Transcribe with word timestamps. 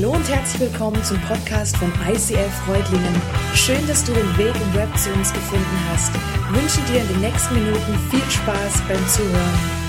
Hallo 0.00 0.12
und 0.12 0.28
herzlich 0.28 0.70
willkommen 0.70 1.02
zum 1.02 1.20
Podcast 1.22 1.76
von 1.76 1.92
ICL 2.08 2.48
Freudlingen. 2.64 3.20
Schön, 3.52 3.84
dass 3.88 4.04
du 4.04 4.12
den 4.12 4.38
Weg 4.38 4.54
im 4.54 4.74
Web 4.74 4.96
zu 4.96 5.12
uns 5.12 5.32
gefunden 5.32 5.78
hast. 5.90 6.12
Ich 6.14 6.62
wünsche 6.62 6.92
dir 6.92 7.00
in 7.00 7.08
den 7.08 7.20
nächsten 7.20 7.54
Minuten 7.54 7.98
viel 8.08 8.30
Spaß 8.30 8.80
beim 8.86 9.08
Zuhören. 9.08 9.88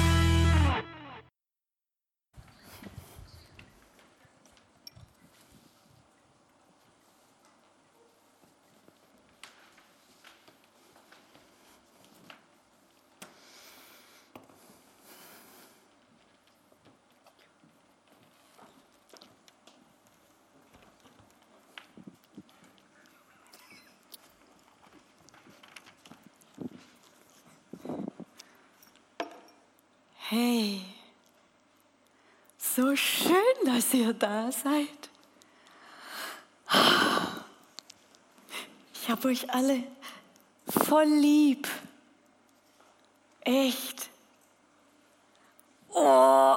Hey, 30.31 30.81
so 32.59 32.95
schön, 32.95 33.33
dass 33.89 33.99
ihr 33.99 34.13
da 34.13 34.51
seid. 34.51 35.09
Ich 38.93 39.09
habe 39.09 39.27
euch 39.29 39.49
alle 39.51 39.83
voll 40.67 41.05
lieb. 41.05 41.67
Echt. 43.41 44.09
Oh, 45.89 46.55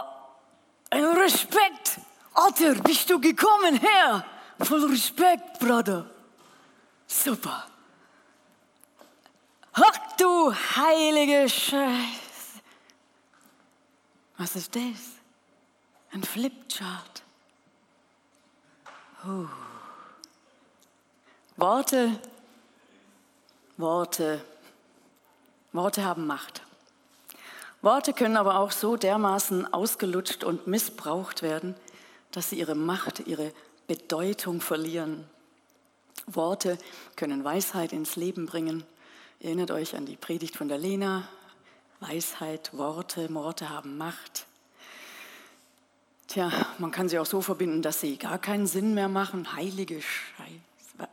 ein 0.90 1.04
Respekt. 1.04 2.00
Arthur, 2.34 2.74
bist 2.74 3.08
du 3.08 3.18
gekommen 3.18 3.76
her? 3.76 4.24
Voll 4.60 4.84
Respekt, 4.90 5.58
Bruder. 5.58 6.10
Super. 7.06 7.66
Ach 9.72 10.16
du 10.18 10.54
heilige 10.54 11.48
Scheiße. 11.48 12.60
Was 14.36 14.56
ist 14.56 14.76
das? 14.76 15.21
Ein 16.12 16.22
Flipchart. 16.22 17.22
Uh. 19.24 19.46
Worte, 21.56 22.18
Worte, 23.76 24.44
Worte 25.72 26.04
haben 26.04 26.26
Macht. 26.26 26.62
Worte 27.80 28.12
können 28.12 28.36
aber 28.36 28.58
auch 28.58 28.72
so 28.72 28.96
dermaßen 28.96 29.72
ausgelutscht 29.72 30.44
und 30.44 30.66
missbraucht 30.66 31.42
werden, 31.42 31.74
dass 32.30 32.50
sie 32.50 32.58
ihre 32.58 32.74
Macht, 32.74 33.20
ihre 33.26 33.52
Bedeutung 33.86 34.60
verlieren. 34.60 35.24
Worte 36.26 36.78
können 37.16 37.42
Weisheit 37.42 37.92
ins 37.92 38.16
Leben 38.16 38.46
bringen. 38.46 38.84
Erinnert 39.40 39.70
euch 39.70 39.96
an 39.96 40.06
die 40.06 40.16
Predigt 40.16 40.56
von 40.56 40.68
der 40.68 40.78
Lena 40.78 41.26
Weisheit, 42.00 42.76
Worte, 42.76 43.32
Worte 43.32 43.70
haben 43.70 43.96
Macht. 43.96 44.46
Tja, 46.32 46.50
man 46.78 46.90
kann 46.90 47.10
sie 47.10 47.18
auch 47.18 47.26
so 47.26 47.42
verbinden, 47.42 47.82
dass 47.82 48.00
sie 48.00 48.16
gar 48.16 48.38
keinen 48.38 48.66
Sinn 48.66 48.94
mehr 48.94 49.10
machen. 49.10 49.54
Heilige 49.54 50.00
Scheiße. 50.00 51.10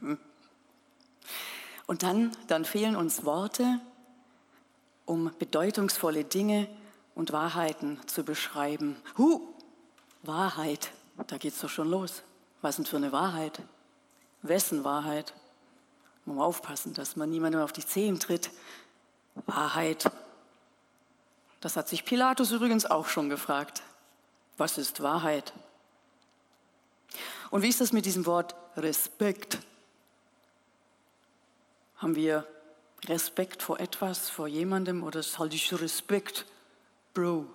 Hm. 0.00 0.18
Und 1.86 2.02
dann, 2.02 2.36
dann 2.48 2.64
fehlen 2.64 2.96
uns 2.96 3.24
Worte, 3.24 3.78
um 5.06 5.30
bedeutungsvolle 5.38 6.24
Dinge 6.24 6.66
und 7.14 7.32
Wahrheiten 7.32 8.00
zu 8.08 8.24
beschreiben. 8.24 8.96
Huh, 9.16 9.40
Wahrheit, 10.24 10.90
da 11.28 11.38
geht 11.38 11.52
es 11.52 11.60
doch 11.60 11.70
schon 11.70 11.90
los. 11.90 12.24
Was 12.60 12.74
denn 12.74 12.86
für 12.86 12.96
eine 12.96 13.12
Wahrheit? 13.12 13.62
Wessen 14.42 14.82
Wahrheit? 14.82 15.32
Man 16.24 16.38
muss 16.38 16.44
aufpassen, 16.44 16.92
dass 16.92 17.14
man 17.14 17.30
niemandem 17.30 17.60
auf 17.60 17.72
die 17.72 17.86
Zehen 17.86 18.18
tritt. 18.18 18.50
Wahrheit. 19.46 20.10
Das 21.62 21.76
hat 21.76 21.88
sich 21.88 22.04
Pilatus 22.04 22.50
übrigens 22.50 22.86
auch 22.86 23.06
schon 23.06 23.28
gefragt. 23.28 23.82
Was 24.58 24.78
ist 24.78 25.00
Wahrheit? 25.00 25.52
Und 27.50 27.62
wie 27.62 27.68
ist 27.68 27.80
das 27.80 27.92
mit 27.92 28.04
diesem 28.04 28.26
Wort 28.26 28.56
Respekt? 28.76 29.58
Haben 31.98 32.16
wir 32.16 32.44
Respekt 33.04 33.62
vor 33.62 33.78
etwas, 33.78 34.28
vor 34.28 34.48
jemandem 34.48 35.04
oder 35.04 35.20
ist 35.20 35.38
halt 35.38 35.54
ich 35.54 35.72
Respekt, 35.72 36.46
Bro? 37.14 37.46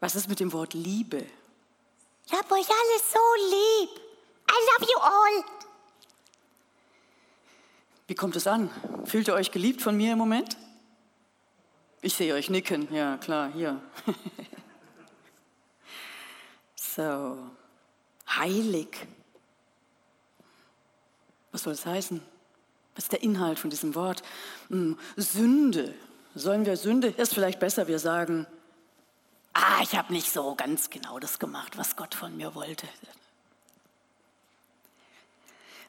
Was 0.00 0.16
ist 0.16 0.30
mit 0.30 0.40
dem 0.40 0.50
Wort 0.54 0.72
Liebe? 0.72 1.26
Ich 2.26 2.32
hab 2.32 2.50
euch 2.50 2.66
alle 2.66 3.00
so 3.06 3.18
lieb. 3.50 4.00
I 4.48 4.78
love 4.78 4.90
you 4.90 4.98
all. 4.98 5.44
Wie 8.06 8.14
kommt 8.14 8.34
es 8.34 8.46
an? 8.46 8.70
Fühlt 9.04 9.28
ihr 9.28 9.34
euch 9.34 9.50
geliebt 9.50 9.82
von 9.82 9.94
mir 9.94 10.12
im 10.12 10.18
Moment? 10.18 10.56
Ich 12.02 12.14
sehe 12.14 12.32
euch 12.34 12.48
nicken, 12.48 12.92
ja 12.94 13.18
klar, 13.18 13.52
hier. 13.52 13.78
so, 16.74 17.38
heilig. 18.26 19.06
Was 21.52 21.64
soll 21.64 21.74
es 21.74 21.84
heißen? 21.84 22.22
Was 22.94 23.04
ist 23.04 23.12
der 23.12 23.22
Inhalt 23.22 23.58
von 23.58 23.68
diesem 23.68 23.94
Wort? 23.94 24.22
Hm, 24.68 24.98
Sünde. 25.16 25.94
Sollen 26.34 26.64
wir 26.64 26.76
Sünde? 26.78 27.08
Ist 27.08 27.34
vielleicht 27.34 27.60
besser, 27.60 27.86
wir 27.86 27.98
sagen, 27.98 28.46
ah, 29.52 29.80
ich 29.82 29.94
habe 29.94 30.12
nicht 30.12 30.32
so 30.32 30.54
ganz 30.54 30.88
genau 30.88 31.18
das 31.18 31.38
gemacht, 31.38 31.76
was 31.76 31.96
Gott 31.96 32.14
von 32.14 32.34
mir 32.34 32.54
wollte. 32.54 32.88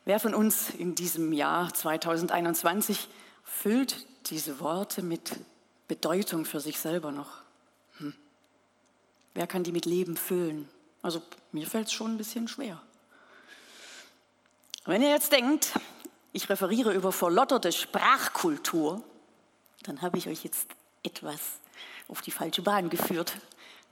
Wer 0.04 0.20
von 0.20 0.34
uns 0.34 0.72
in 0.72 0.96
diesem 0.96 1.32
Jahr 1.32 1.74
2021 1.74 3.08
füllt 3.44 4.06
diese 4.30 4.60
Worte 4.60 5.04
mit 5.04 5.38
Bedeutung 5.92 6.46
für 6.46 6.62
sich 6.62 6.80
selber 6.80 7.12
noch? 7.12 7.42
Hm. 7.98 8.14
Wer 9.34 9.46
kann 9.46 9.66
die 9.66 9.74
mit 9.74 9.86
Leben 9.86 10.16
füllen? 10.16 10.70
Also 11.02 11.22
mir 11.52 11.68
fällt 11.68 11.88
es 11.88 11.92
schon 11.92 12.14
ein 12.14 12.18
bisschen 12.18 12.48
schwer. 12.48 12.82
Wenn 14.86 15.02
ihr 15.02 15.10
jetzt 15.10 15.34
denkt, 15.34 15.74
ich 16.32 16.48
referiere 16.48 16.94
über 16.94 17.12
verlotterte 17.12 17.74
Sprachkultur, 17.74 19.04
dann 19.84 20.02
habe 20.02 20.18
ich 20.18 20.30
euch 20.30 20.46
jetzt 20.46 20.70
etwas 21.04 21.60
auf 22.08 22.22
die 22.22 22.32
falsche 22.32 22.62
Bahn 22.62 22.90
geführt. 22.90 23.34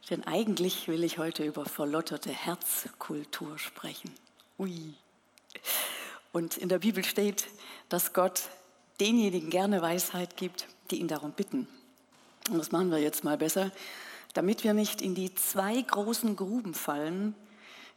Denn 0.09 0.25
eigentlich 0.25 0.87
will 0.87 1.03
ich 1.03 1.17
heute 1.17 1.43
über 1.43 1.65
verlotterte 1.65 2.31
Herzkultur 2.31 3.59
sprechen. 3.59 4.09
Ui. 4.57 4.93
Und 6.31 6.55
in 6.55 6.69
der 6.69 6.79
Bibel 6.79 7.03
steht, 7.03 7.47
dass 7.89 8.13
Gott 8.13 8.43
denjenigen 9.01 9.49
gerne 9.49 9.81
Weisheit 9.81 10.37
gibt, 10.37 10.69
die 10.91 11.01
ihn 11.01 11.09
darum 11.09 11.33
bitten. 11.33 11.67
Und 12.49 12.57
das 12.57 12.71
machen 12.71 12.91
wir 12.91 12.99
jetzt 12.99 13.23
mal 13.23 13.37
besser, 13.37 13.71
damit 14.33 14.63
wir 14.63 14.73
nicht 14.73 15.01
in 15.01 15.15
die 15.15 15.33
zwei 15.35 15.81
großen 15.81 16.35
Gruben 16.35 16.73
fallen, 16.73 17.35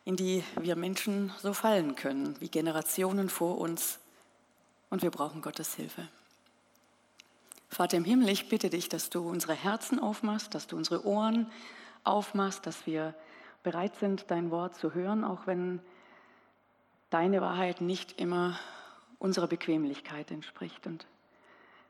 in 0.04 0.16
die 0.16 0.42
wir 0.60 0.76
Menschen 0.76 1.32
so 1.40 1.52
fallen 1.52 1.94
können, 1.94 2.34
wie 2.40 2.48
Generationen 2.48 3.28
vor 3.28 3.58
uns. 3.58 3.98
Und 4.90 5.02
wir 5.02 5.10
brauchen 5.10 5.42
Gottes 5.42 5.74
Hilfe. 5.74 6.08
Vater 7.68 7.96
im 7.96 8.04
Himmel, 8.04 8.28
ich 8.28 8.48
bitte 8.48 8.68
dich, 8.68 8.88
dass 8.88 9.08
du 9.08 9.26
unsere 9.28 9.54
Herzen 9.54 9.98
aufmachst, 9.98 10.54
dass 10.54 10.66
du 10.66 10.76
unsere 10.76 11.06
Ohren 11.06 11.50
aufmachst, 12.04 12.66
dass 12.66 12.86
wir 12.86 13.14
bereit 13.62 13.96
sind, 13.96 14.26
dein 14.28 14.50
Wort 14.50 14.74
zu 14.74 14.92
hören, 14.92 15.24
auch 15.24 15.46
wenn 15.46 15.80
deine 17.08 17.40
Wahrheit 17.40 17.80
nicht 17.80 18.20
immer 18.20 18.58
unserer 19.18 19.46
Bequemlichkeit 19.46 20.30
entspricht. 20.30 20.86
Und 20.86 21.06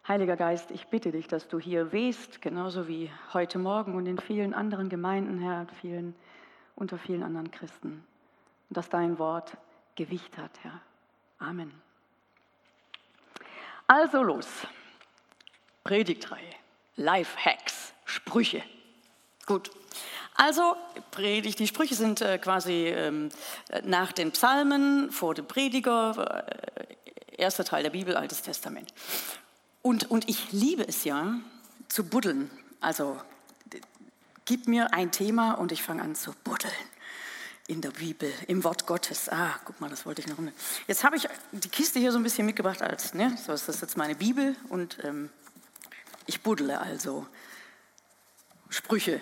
Heiliger 0.07 0.37
Geist, 0.37 0.73
ich 0.73 0.89
bitte 0.89 1.13
dich, 1.13 1.29
dass 1.29 1.47
du 1.47 1.61
hier 1.61 1.93
wehst, 1.93 2.43
genauso 2.43 2.89
wie 2.89 3.09
heute 3.33 3.61
Morgen 3.61 3.95
und 3.95 4.07
in 4.07 4.19
vielen 4.19 4.53
anderen 4.53 4.89
Gemeinden, 4.89 5.39
Herr, 5.39 5.67
vielen, 5.81 6.17
unter 6.75 6.99
vielen 6.99 7.23
anderen 7.23 7.53
Christen. 7.53 8.05
Und 8.69 8.77
dass 8.77 8.89
dein 8.89 9.21
Wort 9.21 9.57
Gewicht 9.95 10.37
hat, 10.39 10.51
Herr. 10.63 10.81
Amen. 11.39 11.73
Also 13.87 14.25
los. 14.25 14.49
Predigtreihe, 15.85 16.51
Lifehacks, 16.97 17.93
Sprüche. 18.05 18.65
Gut, 19.47 19.71
also 20.35 20.77
Predigt, 21.13 21.61
die 21.61 21.69
Sprüche 21.69 21.95
sind 21.95 22.21
äh, 22.23 22.39
quasi 22.39 22.89
ähm, 22.89 23.29
nach 23.85 24.11
den 24.11 24.33
Psalmen, 24.33 25.13
vor 25.13 25.35
dem 25.35 25.47
Prediger, 25.47 26.45
äh, 26.49 27.37
erster 27.37 27.65
Teil 27.65 27.85
der 27.85 27.91
Bibel, 27.91 28.17
Altes 28.17 28.43
Testament. 28.43 28.93
Und, 29.83 30.11
und 30.11 30.29
ich 30.29 30.53
liebe 30.53 30.87
es 30.87 31.05
ja, 31.05 31.41
zu 31.89 32.05
buddeln. 32.05 32.51
Also 32.81 33.21
gib 34.45 34.69
mir 34.69 34.93
ein 34.95 35.11
Thema 35.11 35.55
und 35.55 35.73
ich 35.73 35.83
fange 35.83 36.03
an 36.03 36.15
zu 36.15 36.33
buddeln 36.45 36.73
in 37.67 37.81
der 37.81 37.91
Bibel, 37.91 38.33
im 38.49 38.65
Wort 38.65 38.87
Gottes. 38.87 39.29
Ah, 39.29 39.55
guck 39.65 39.81
mal, 39.81 39.89
das 39.89 40.05
wollte 40.05 40.21
ich 40.21 40.29
noch. 40.29 40.37
Jetzt 40.87 41.05
habe 41.05 41.17
ich 41.17 41.29
die 41.53 41.69
Kiste 41.69 41.99
hier 41.99 42.13
so 42.13 42.19
ein 42.19 42.23
bisschen 42.23 42.47
mitgebracht 42.47 42.83
als, 42.83 43.15
ne, 43.15 43.37
so 43.45 43.53
ist 43.53 43.69
das 43.69 43.81
jetzt 43.81 43.97
meine 43.97 44.15
Bibel 44.15 44.57
und 44.69 44.99
ähm, 45.05 45.31
ich 46.27 46.43
buddle 46.43 46.81
also 46.81 47.27
Sprüche 48.69 49.21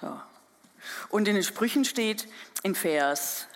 So. 0.00 0.20
Und 1.08 1.26
in 1.26 1.34
den 1.34 1.44
Sprüchen 1.44 1.84
steht 1.84 2.28
in 2.62 2.74
Vers 2.74 3.46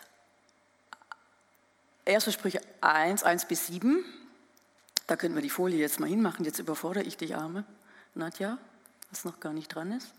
1. 2.06 2.32
Sprüche 2.32 2.60
1, 2.80 3.22
1 3.22 3.44
bis 3.46 3.66
7, 3.68 4.04
da 5.10 5.16
können 5.16 5.34
wir 5.34 5.42
die 5.42 5.50
Folie 5.50 5.80
jetzt 5.80 5.98
mal 5.98 6.08
hinmachen, 6.08 6.44
jetzt 6.44 6.60
überfordere 6.60 7.02
ich 7.02 7.16
dich, 7.16 7.34
Arme, 7.34 7.64
Nadja, 8.14 8.58
was 9.10 9.24
noch 9.24 9.40
gar 9.40 9.52
nicht 9.52 9.74
dran 9.74 9.90
ist. 9.90 10.12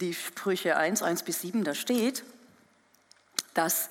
Die 0.00 0.14
Sprüche 0.14 0.78
1, 0.78 1.02
1 1.02 1.24
bis 1.24 1.42
7, 1.42 1.62
da 1.62 1.74
steht, 1.74 2.24
dass 3.52 3.90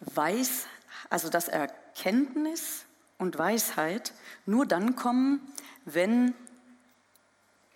Weiß, 0.00 0.66
also 1.08 1.30
dass 1.30 1.48
Erkenntnis 1.48 2.84
und 3.16 3.38
Weisheit 3.38 4.12
nur 4.44 4.66
dann 4.66 4.96
kommen, 4.96 5.40
wenn 5.86 6.34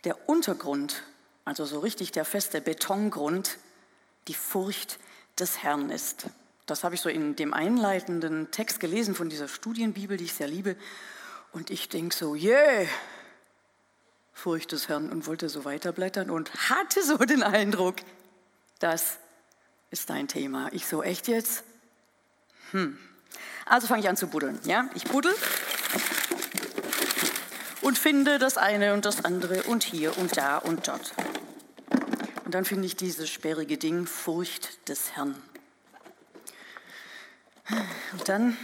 der 0.04 0.28
Untergrund, 0.28 1.04
also 1.46 1.64
so 1.64 1.78
richtig 1.78 2.12
der 2.12 2.26
feste 2.26 2.60
Betongrund, 2.60 3.56
die 4.28 4.34
Furcht 4.34 4.98
des 5.38 5.62
Herrn 5.62 5.88
ist. 5.88 6.26
Das 6.66 6.84
habe 6.84 6.94
ich 6.94 7.00
so 7.00 7.08
in 7.08 7.36
dem 7.36 7.52
einleitenden 7.52 8.50
Text 8.50 8.80
gelesen 8.80 9.14
von 9.14 9.28
dieser 9.28 9.48
Studienbibel, 9.48 10.16
die 10.16 10.24
ich 10.24 10.34
sehr 10.34 10.48
liebe. 10.48 10.76
Und 11.52 11.70
ich 11.70 11.88
denke 11.88 12.14
so, 12.14 12.34
yeah, 12.34 12.86
Furcht 14.32 14.72
des 14.72 14.88
Herrn 14.88 15.10
und 15.10 15.26
wollte 15.26 15.48
so 15.48 15.64
weiterblättern 15.64 16.30
und 16.30 16.52
hatte 16.70 17.02
so 17.02 17.16
den 17.18 17.42
Eindruck, 17.42 17.96
das 18.78 19.18
ist 19.90 20.08
dein 20.10 20.28
Thema. 20.28 20.68
Ich 20.72 20.86
so, 20.86 21.02
echt 21.02 21.28
jetzt? 21.28 21.64
Hm. 22.70 22.98
Also 23.66 23.86
fange 23.86 24.02
ich 24.02 24.08
an 24.08 24.16
zu 24.16 24.28
buddeln. 24.28 24.58
Ja? 24.64 24.88
Ich 24.94 25.04
buddel 25.04 25.34
und 27.82 27.98
finde 27.98 28.38
das 28.38 28.56
eine 28.56 28.94
und 28.94 29.04
das 29.04 29.24
andere 29.24 29.64
und 29.64 29.84
hier 29.84 30.16
und 30.18 30.36
da 30.36 30.58
und 30.58 30.88
dort. 30.88 31.12
Und 32.44 32.54
dann 32.54 32.64
finde 32.64 32.86
ich 32.86 32.96
dieses 32.96 33.28
sperrige 33.28 33.78
Ding, 33.78 34.06
Furcht 34.06 34.88
des 34.88 35.12
Herrn. 35.12 35.34
Und 37.68 38.28
dann 38.28 38.56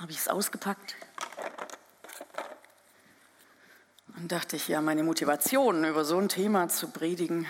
habe 0.00 0.12
ich 0.12 0.18
es 0.18 0.28
ausgepackt 0.28 0.96
und 4.16 4.30
dachte 4.30 4.56
ich, 4.56 4.68
ja, 4.68 4.80
meine 4.80 5.02
Motivation, 5.02 5.84
über 5.84 6.04
so 6.04 6.18
ein 6.18 6.28
Thema 6.28 6.68
zu 6.68 6.88
predigen, 6.88 7.46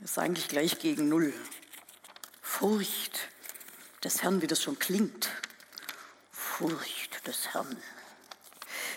ist 0.00 0.18
eigentlich 0.18 0.48
gleich 0.48 0.78
gegen 0.78 1.08
Null. 1.08 1.32
Furcht 2.40 3.28
des 4.04 4.22
Herrn, 4.22 4.42
wie 4.42 4.46
das 4.46 4.62
schon 4.62 4.78
klingt. 4.78 5.30
Furcht 6.30 7.26
des 7.26 7.54
Herrn. 7.54 7.76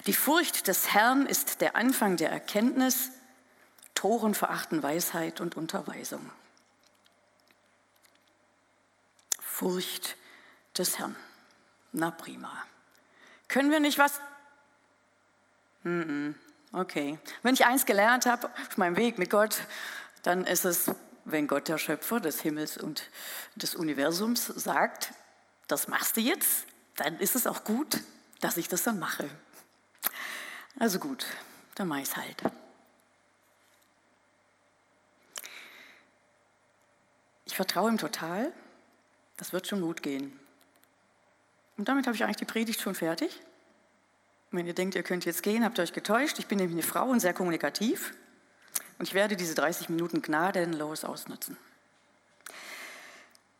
Die 0.05 0.13
Furcht 0.13 0.67
des 0.67 0.93
Herrn 0.93 1.25
ist 1.25 1.61
der 1.61 1.75
Anfang 1.75 2.17
der 2.17 2.29
Erkenntnis, 2.29 3.09
Toren 3.95 4.35
verachten 4.35 4.83
Weisheit 4.83 5.41
und 5.41 5.57
Unterweisung. 5.57 6.29
Furcht 9.39 10.15
des 10.77 10.99
Herrn. 10.99 11.15
Na 11.97 12.11
prima. 12.11 12.51
Können 13.47 13.71
wir 13.71 13.79
nicht 13.79 13.97
was? 13.97 14.19
Okay. 16.73 17.17
Wenn 17.41 17.53
ich 17.53 17.65
eins 17.65 17.85
gelernt 17.85 18.25
habe 18.25 18.49
auf 18.49 18.75
meinem 18.75 18.97
Weg 18.97 19.17
mit 19.17 19.29
Gott, 19.29 19.61
dann 20.23 20.45
ist 20.45 20.65
es, 20.65 20.91
wenn 21.23 21.47
Gott 21.47 21.69
der 21.69 21.77
Schöpfer 21.77 22.19
des 22.19 22.41
Himmels 22.41 22.77
und 22.77 23.09
des 23.55 23.75
Universums 23.75 24.45
sagt, 24.47 25.13
das 25.67 25.87
machst 25.87 26.17
du 26.17 26.21
jetzt, 26.21 26.65
dann 26.97 27.17
ist 27.19 27.33
es 27.35 27.47
auch 27.47 27.63
gut, 27.63 28.01
dass 28.41 28.57
ich 28.57 28.67
das 28.67 28.83
dann 28.83 28.99
mache. 28.99 29.29
Also 30.77 30.99
gut, 30.99 31.25
dann 31.75 31.87
mache 31.87 32.01
ich 32.01 32.09
es 32.09 32.17
halt. 32.17 32.43
Ich 37.45 37.55
vertraue 37.55 37.89
ihm 37.89 37.97
total, 37.97 38.51
das 39.37 39.53
wird 39.53 39.65
schon 39.65 39.79
gut 39.79 40.03
gehen. 40.03 40.37
Und 41.77 41.87
damit 41.89 42.07
habe 42.07 42.15
ich 42.15 42.23
eigentlich 42.23 42.37
die 42.37 42.45
Predigt 42.45 42.81
schon 42.81 42.95
fertig. 42.95 43.41
Und 44.51 44.59
wenn 44.59 44.67
ihr 44.67 44.73
denkt, 44.73 44.95
ihr 44.95 45.03
könnt 45.03 45.25
jetzt 45.25 45.43
gehen, 45.43 45.65
habt 45.65 45.77
ihr 45.79 45.83
euch 45.83 45.93
getäuscht. 45.93 46.39
Ich 46.39 46.47
bin 46.47 46.57
nämlich 46.57 46.75
eine 46.75 46.87
Frau 46.87 47.05
und 47.05 47.19
sehr 47.19 47.33
kommunikativ. 47.33 48.13
Und 48.97 49.07
ich 49.07 49.13
werde 49.13 49.35
diese 49.35 49.55
30 49.55 49.89
Minuten 49.89 50.21
gnadenlos 50.21 51.03
ausnutzen. 51.03 51.57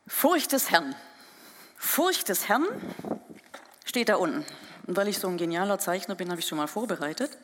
Furcht 0.06 0.52
des 0.52 0.70
Herrn. 0.70 0.94
Furcht 1.76 2.28
des 2.28 2.48
Herrn 2.48 2.64
steht 3.84 4.08
da 4.08 4.16
unten. 4.16 4.46
Und 4.86 4.96
weil 4.96 5.08
ich 5.08 5.18
so 5.18 5.28
ein 5.28 5.36
genialer 5.36 5.78
Zeichner 5.78 6.14
bin, 6.14 6.30
habe 6.30 6.40
ich 6.40 6.46
schon 6.46 6.58
mal 6.58 6.68
vorbereitet. 6.68 7.36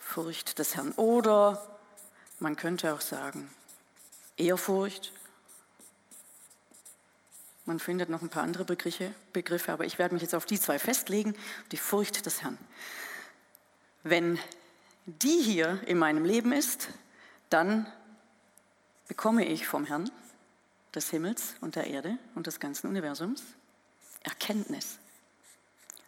Furcht 0.00 0.58
des 0.58 0.76
Herrn. 0.76 0.92
Oder 0.92 1.66
man 2.38 2.54
könnte 2.54 2.94
auch 2.94 3.00
sagen, 3.00 3.50
Ehrfurcht. 4.36 5.12
Man 7.66 7.78
findet 7.78 8.10
noch 8.10 8.20
ein 8.20 8.28
paar 8.28 8.42
andere 8.42 8.64
Begriffe, 8.64 9.12
Begriffe, 9.32 9.72
aber 9.72 9.86
ich 9.86 9.98
werde 9.98 10.14
mich 10.14 10.22
jetzt 10.22 10.34
auf 10.34 10.44
die 10.44 10.60
zwei 10.60 10.78
festlegen, 10.78 11.34
die 11.72 11.78
Furcht 11.78 12.26
des 12.26 12.42
Herrn. 12.42 12.58
Wenn 14.02 14.38
die 15.06 15.40
hier 15.42 15.80
in 15.86 15.98
meinem 15.98 16.24
Leben 16.24 16.52
ist, 16.52 16.88
dann 17.48 17.86
bekomme 19.08 19.46
ich 19.46 19.66
vom 19.66 19.86
Herrn 19.86 20.10
des 20.94 21.10
Himmels 21.10 21.54
und 21.60 21.76
der 21.76 21.86
Erde 21.86 22.18
und 22.34 22.46
des 22.46 22.60
ganzen 22.60 22.88
Universums 22.88 23.42
Erkenntnis. 24.22 24.98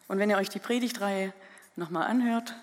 Und 0.09 0.19
wenn 0.19 0.31
ihr 0.31 0.37
euch 0.37 0.49
die 0.49 0.59
Predigtreihe 0.59 1.33
nochmal 1.75 2.07
anhört, 2.07 2.55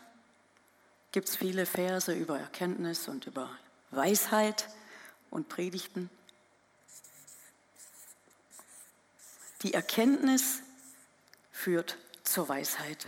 gibt 1.11 1.29
es 1.29 1.35
viele 1.35 1.65
Verse 1.65 2.11
über 2.13 2.39
Erkenntnis 2.39 3.07
und 3.07 3.27
über 3.27 3.49
Weisheit 3.91 4.69
und 5.29 5.49
Predigten. 5.49 6.09
Die 9.63 9.73
Erkenntnis 9.73 10.61
führt 11.51 11.97
zur 12.23 12.49
Weisheit. 12.49 13.07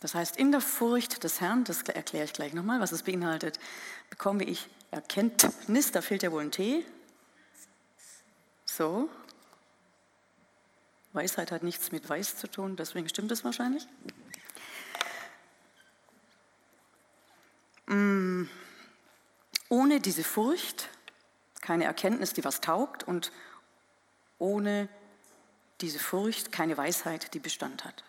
Das 0.00 0.14
heißt, 0.14 0.36
in 0.36 0.52
der 0.52 0.60
Furcht 0.60 1.24
des 1.24 1.40
Herrn, 1.40 1.64
das 1.64 1.82
erkläre 1.82 2.24
ich 2.24 2.32
gleich 2.32 2.52
nochmal, 2.52 2.80
was 2.80 2.92
es 2.92 3.02
beinhaltet, 3.02 3.58
bekomme 4.10 4.44
ich 4.44 4.68
Erkenntnis, 4.90 5.92
da 5.92 6.02
fehlt 6.02 6.22
ja 6.22 6.30
wohl 6.30 6.42
ein 6.42 6.52
T. 6.52 6.84
So, 8.64 9.08
Weisheit 11.14 11.52
hat 11.52 11.62
nichts 11.62 11.92
mit 11.92 12.08
Weiß 12.08 12.36
zu 12.36 12.48
tun, 12.48 12.76
deswegen 12.76 13.08
stimmt 13.08 13.30
es 13.30 13.44
wahrscheinlich. 13.44 13.86
Mm, 17.86 18.44
ohne 19.68 20.00
diese 20.00 20.24
Furcht 20.24 20.90
keine 21.60 21.84
Erkenntnis, 21.84 22.32
die 22.32 22.44
was 22.44 22.60
taugt 22.60 23.04
und 23.04 23.32
ohne 24.38 24.88
diese 25.84 25.98
Furcht 25.98 26.50
keine 26.50 26.76
Weisheit, 26.78 27.34
die 27.34 27.38
Bestand 27.38 27.84
hat. 27.84 28.04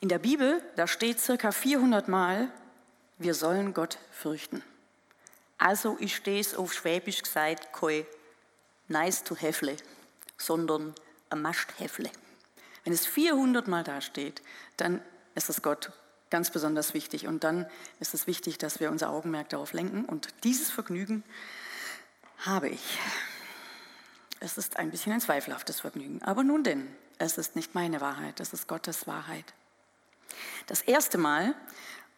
In 0.00 0.08
der 0.08 0.18
Bibel, 0.18 0.62
da 0.76 0.86
steht 0.86 1.18
circa 1.18 1.50
400 1.50 2.08
Mal, 2.08 2.50
wir 3.18 3.32
sollen 3.34 3.72
Gott 3.72 3.98
fürchten. 4.10 4.62
Also 5.56 5.96
ich 5.98 6.14
stehe 6.14 6.40
es 6.40 6.54
auf 6.54 6.74
Schwäbisch 6.74 7.22
gesagt, 7.22 7.72
kein 7.72 8.06
nice 8.88 9.24
to 9.24 9.34
have, 9.36 9.76
sondern 10.36 10.94
ein 11.30 11.40
must 11.40 11.80
have. 11.80 12.02
Wenn 12.84 12.92
es 12.92 13.06
400 13.06 13.66
Mal 13.66 13.82
dasteht, 13.82 14.42
dann 14.76 15.00
ist 15.34 15.48
es 15.48 15.62
Gott 15.62 15.92
ganz 16.28 16.50
besonders 16.50 16.92
wichtig. 16.92 17.26
Und 17.26 17.42
dann 17.42 17.66
ist 17.98 18.12
es 18.12 18.26
wichtig, 18.26 18.58
dass 18.58 18.78
wir 18.78 18.90
unser 18.90 19.08
Augenmerk 19.08 19.48
darauf 19.48 19.72
lenken. 19.72 20.04
Und 20.04 20.28
dieses 20.44 20.70
Vergnügen 20.70 21.24
habe 22.40 22.68
ich. 22.68 22.98
Es 24.38 24.58
ist 24.58 24.76
ein 24.76 24.90
bisschen 24.90 25.12
ein 25.12 25.20
zweifelhaftes 25.22 25.80
Vergnügen. 25.80 26.22
Aber 26.22 26.44
nun 26.44 26.62
denn, 26.62 26.86
es 27.18 27.38
ist 27.38 27.56
nicht 27.56 27.74
meine 27.74 28.00
Wahrheit, 28.00 28.40
es 28.40 28.52
ist 28.52 28.68
Gottes 28.68 29.06
Wahrheit. 29.06 29.54
Das 30.66 30.82
erste 30.82 31.18
Mal, 31.18 31.54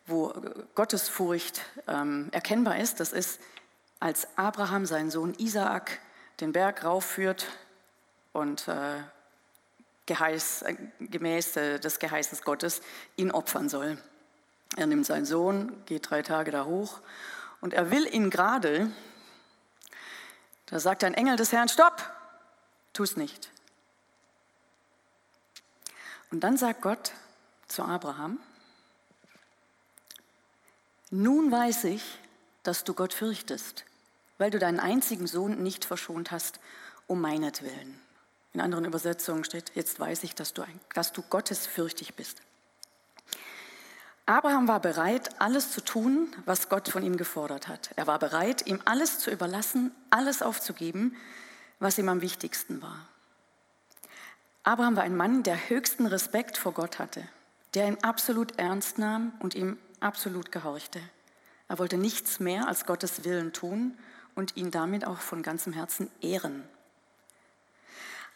wo 0.06 0.32
Gottes 0.74 1.08
Furcht 1.08 1.60
ähm, 1.86 2.28
erkennbar 2.32 2.78
ist, 2.78 3.00
das 3.00 3.12
ist, 3.12 3.40
als 4.00 4.28
Abraham 4.36 4.86
seinen 4.86 5.10
Sohn 5.10 5.34
Isaak 5.34 6.00
den 6.40 6.52
Berg 6.52 6.84
raufführt 6.84 7.46
und 8.32 8.68
äh, 8.68 9.02
Geheiß, 10.06 10.62
äh, 10.62 10.76
gemäß 11.00 11.56
äh, 11.56 11.78
des 11.78 11.98
Geheißes 11.98 12.42
Gottes 12.42 12.80
ihn 13.16 13.30
opfern 13.30 13.68
soll. 13.68 13.98
Er 14.76 14.86
nimmt 14.86 15.04
seinen 15.04 15.26
Sohn, 15.26 15.84
geht 15.86 16.10
drei 16.10 16.22
Tage 16.22 16.50
da 16.50 16.64
hoch 16.64 17.00
und 17.60 17.74
er 17.74 17.90
will 17.90 18.06
ihn 18.12 18.30
gerade, 18.30 18.90
da 20.66 20.78
sagt 20.78 21.04
ein 21.04 21.14
Engel 21.14 21.36
des 21.36 21.52
Herrn, 21.52 21.68
stopp, 21.68 22.02
tu 22.92 23.02
es 23.02 23.16
nicht. 23.16 23.50
Und 26.30 26.40
dann 26.40 26.56
sagt 26.56 26.82
Gott 26.82 27.12
zu 27.68 27.82
Abraham, 27.82 28.38
nun 31.10 31.50
weiß 31.50 31.84
ich, 31.84 32.02
dass 32.62 32.84
du 32.84 32.92
Gott 32.92 33.14
fürchtest, 33.14 33.84
weil 34.36 34.50
du 34.50 34.58
deinen 34.58 34.80
einzigen 34.80 35.26
Sohn 35.26 35.62
nicht 35.62 35.84
verschont 35.86 36.30
hast, 36.30 36.60
um 37.06 37.20
meinetwillen. 37.20 37.98
In 38.52 38.60
anderen 38.60 38.84
Übersetzungen 38.84 39.44
steht, 39.44 39.72
jetzt 39.74 39.98
weiß 39.98 40.22
ich, 40.24 40.34
dass 40.34 40.52
du, 40.52 40.64
dass 40.94 41.12
du 41.12 41.22
gottesfürchtig 41.22 42.14
bist. 42.14 42.42
Abraham 44.26 44.68
war 44.68 44.80
bereit, 44.80 45.40
alles 45.40 45.72
zu 45.72 45.80
tun, 45.80 46.28
was 46.44 46.68
Gott 46.68 46.88
von 46.88 47.02
ihm 47.02 47.16
gefordert 47.16 47.66
hat. 47.68 47.90
Er 47.96 48.06
war 48.06 48.18
bereit, 48.18 48.66
ihm 48.66 48.82
alles 48.84 49.20
zu 49.20 49.30
überlassen, 49.30 49.90
alles 50.10 50.42
aufzugeben, 50.42 51.16
was 51.78 51.96
ihm 51.96 52.10
am 52.10 52.20
wichtigsten 52.20 52.82
war. 52.82 53.08
Abraham 54.68 54.96
war 54.96 55.02
ein 55.02 55.16
Mann, 55.16 55.42
der 55.42 55.70
höchsten 55.70 56.04
Respekt 56.04 56.58
vor 56.58 56.72
Gott 56.74 56.98
hatte, 56.98 57.26
der 57.72 57.86
ihn 57.86 57.96
absolut 58.02 58.58
ernst 58.58 58.98
nahm 58.98 59.32
und 59.38 59.54
ihm 59.54 59.78
absolut 60.00 60.52
gehorchte. 60.52 61.00
Er 61.68 61.78
wollte 61.78 61.96
nichts 61.96 62.38
mehr 62.38 62.68
als 62.68 62.84
Gottes 62.84 63.24
Willen 63.24 63.54
tun 63.54 63.96
und 64.34 64.58
ihn 64.58 64.70
damit 64.70 65.06
auch 65.06 65.20
von 65.20 65.42
ganzem 65.42 65.72
Herzen 65.72 66.10
ehren. 66.20 66.68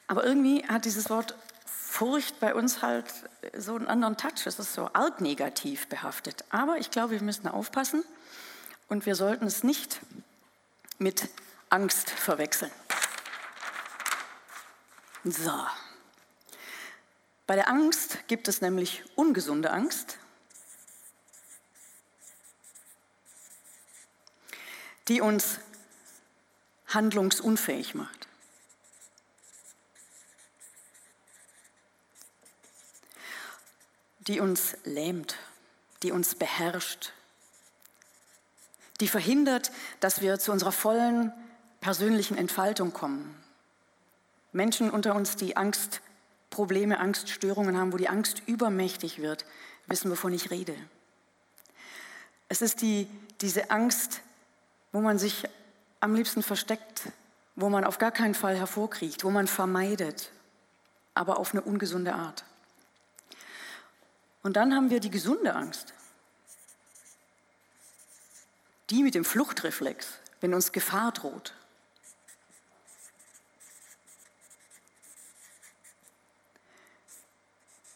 Aber 0.06 0.24
irgendwie 0.24 0.66
hat 0.66 0.86
dieses 0.86 1.10
Wort 1.10 1.36
Furcht 1.66 2.40
bei 2.40 2.54
uns 2.54 2.80
halt 2.80 3.12
so 3.54 3.76
einen 3.76 3.86
anderen 3.86 4.16
Touch. 4.16 4.46
Es 4.46 4.58
ist 4.58 4.72
so 4.72 4.88
arg 4.94 5.20
negativ 5.20 5.86
behaftet. 5.88 6.46
Aber 6.48 6.78
ich 6.78 6.90
glaube, 6.90 7.10
wir 7.10 7.22
müssen 7.22 7.46
aufpassen 7.46 8.04
und 8.88 9.04
wir 9.04 9.16
sollten 9.16 9.44
es 9.44 9.64
nicht 9.64 10.00
mit 10.96 11.28
Angst 11.68 12.08
verwechseln. 12.08 12.72
So. 15.24 15.52
Bei 17.52 17.56
der 17.56 17.68
Angst 17.68 18.16
gibt 18.28 18.48
es 18.48 18.62
nämlich 18.62 19.04
ungesunde 19.14 19.72
Angst, 19.72 20.16
die 25.08 25.20
uns 25.20 25.58
handlungsunfähig 26.86 27.94
macht. 27.94 28.26
die 34.20 34.40
uns 34.40 34.78
lähmt, 34.84 35.36
die 36.02 36.10
uns 36.10 36.34
beherrscht, 36.34 37.12
die 39.00 39.08
verhindert, 39.08 39.72
dass 40.00 40.22
wir 40.22 40.38
zu 40.38 40.52
unserer 40.52 40.72
vollen 40.72 41.34
persönlichen 41.82 42.38
Entfaltung 42.38 42.94
kommen. 42.94 43.36
Menschen 44.52 44.90
unter 44.90 45.14
uns, 45.14 45.36
die 45.36 45.54
Angstprobleme, 46.52 47.00
Angststörungen 47.00 47.78
haben, 47.78 47.94
wo 47.94 47.96
die 47.96 48.10
Angst 48.10 48.42
übermächtig 48.44 49.22
wird, 49.22 49.46
wissen, 49.86 50.10
wovon 50.10 50.34
ich 50.34 50.50
rede. 50.50 50.76
Es 52.50 52.60
ist 52.60 52.82
die, 52.82 53.08
diese 53.40 53.70
Angst, 53.70 54.20
wo 54.92 55.00
man 55.00 55.18
sich 55.18 55.44
am 56.00 56.14
liebsten 56.14 56.42
versteckt, 56.42 57.04
wo 57.56 57.70
man 57.70 57.84
auf 57.84 57.96
gar 57.96 58.10
keinen 58.10 58.34
Fall 58.34 58.54
hervorkriecht, 58.54 59.24
wo 59.24 59.30
man 59.30 59.46
vermeidet, 59.46 60.30
aber 61.14 61.38
auf 61.38 61.52
eine 61.52 61.62
ungesunde 61.62 62.12
Art. 62.12 62.44
Und 64.42 64.56
dann 64.56 64.74
haben 64.74 64.90
wir 64.90 65.00
die 65.00 65.10
gesunde 65.10 65.54
Angst. 65.54 65.94
Die 68.90 69.02
mit 69.02 69.14
dem 69.14 69.24
Fluchtreflex, 69.24 70.18
wenn 70.42 70.52
uns 70.52 70.72
Gefahr 70.72 71.12
droht. 71.12 71.54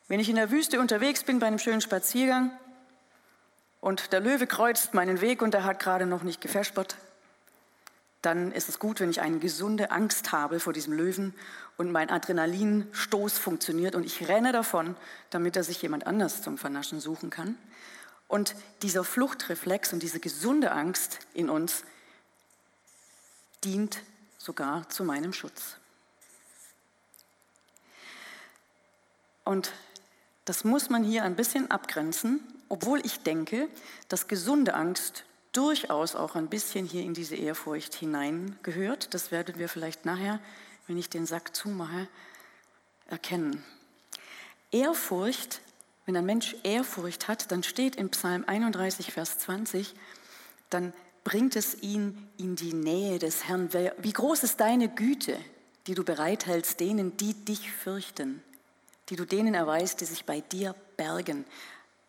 Wenn 0.09 0.21
ich 0.21 0.29
in 0.29 0.37
der 0.37 0.51
Wüste 0.51 0.81
unterwegs 0.81 1.25
bin 1.25 1.41
bei 1.41 1.47
einem 1.47 1.59
schönen 1.59 1.81
Spaziergang 1.81 2.53
und 3.81 4.13
der 4.13 4.21
Löwe 4.21 4.47
kreuzt 4.47 4.95
meinen 4.95 5.21
Weg 5.21 5.43
und 5.43 5.53
er 5.55 5.65
hat 5.65 5.81
gerade 5.81 6.07
noch 6.07 6.23
nicht 6.23 6.41
gefespert, 6.41 6.97
dann 8.23 8.53
ist 8.53 8.69
es 8.69 8.79
gut, 8.79 9.01
wenn 9.01 9.11
ich 9.11 9.21
eine 9.21 9.39
gesunde 9.39 9.91
Angst 9.91 10.33
habe 10.33 10.61
vor 10.61 10.73
diesem 10.73 10.93
Löwen 10.93 11.35
und 11.77 11.91
mein 11.91 12.11
Adrenalinstoß 12.11 13.39
funktioniert 13.39 13.95
und 13.95 14.05
ich 14.05 14.29
renne 14.29 14.53
davon, 14.53 14.97
damit 15.31 15.57
er 15.57 15.65
sich 15.65 15.83
jemand 15.83 16.07
anders 16.07 16.43
zum 16.43 16.57
Vernaschen 16.57 17.01
suchen 17.01 17.31
kann. 17.31 17.57
Und 18.29 18.55
dieser 18.83 19.05
Fluchtreflex 19.05 19.93
und 19.93 20.03
diese 20.03 20.21
gesunde 20.21 20.73
Angst 20.73 21.21
in 21.35 21.51
uns 21.51 21.85
dient 23.63 24.03
sogar 24.39 24.89
zu 24.89 25.05
meinem 25.05 25.33
Schutz. 25.33 25.77
Und 29.45 29.73
das 30.47 30.65
muss 30.65 30.89
man 30.89 31.05
hier 31.05 31.25
ein 31.25 31.37
bisschen 31.37 31.71
abgrenzen, 31.71 32.41
obwohl 32.69 33.05
ich 33.05 33.21
denke, 33.21 33.69
dass 34.09 34.29
gesunde 34.29 34.75
Angst 34.75 35.25
durchaus 35.53 36.15
auch 36.15 36.37
ein 36.37 36.49
bisschen 36.49 36.87
hier 36.87 37.03
in 37.03 37.15
diese 37.15 37.35
Ehrfurcht 37.35 37.95
hineingehört. 37.95 39.13
Das 39.13 39.33
werden 39.33 39.59
wir 39.59 39.69
vielleicht 39.69 40.05
nachher, 40.05 40.41
wenn 40.87 40.99
ich 40.99 41.11
den 41.11 41.27
Sack 41.27 41.55
zumache, 41.55 42.09
erkennen. 43.09 43.65
Ehrfurcht, 44.71 45.61
wenn 46.05 46.17
ein 46.17 46.27
Mensch 46.27 46.55
Ehrfurcht 46.63 47.27
hat, 47.27 47.51
dann 47.51 47.63
steht 47.63 47.97
im 47.97 48.11
Psalm 48.11 48.45
31, 48.47 49.13
Vers 49.13 49.39
20, 49.41 49.95
dann 50.71 50.93
bringt 51.25 51.57
es 51.57 51.83
ihn 51.83 52.29
in 52.37 52.55
die 52.55 52.73
Nähe 52.73 53.19
des 53.19 53.49
Herrn. 53.49 53.71
Wie 53.99 54.13
groß 54.13 54.45
ist 54.45 54.61
deine 54.61 54.89
Güte, 54.89 55.37
die 55.89 55.95
du 55.95 56.05
bereithältst 56.05 56.79
denen, 56.79 57.17
die 57.17 57.35
dich 57.35 57.73
fürchten, 57.73 58.43
die 59.09 59.17
du 59.17 59.25
denen 59.25 59.55
erweist, 59.55 60.01
die 60.01 60.05
sich 60.05 60.25
bei 60.25 60.41
dir 60.41 60.75
bergen. 60.97 61.45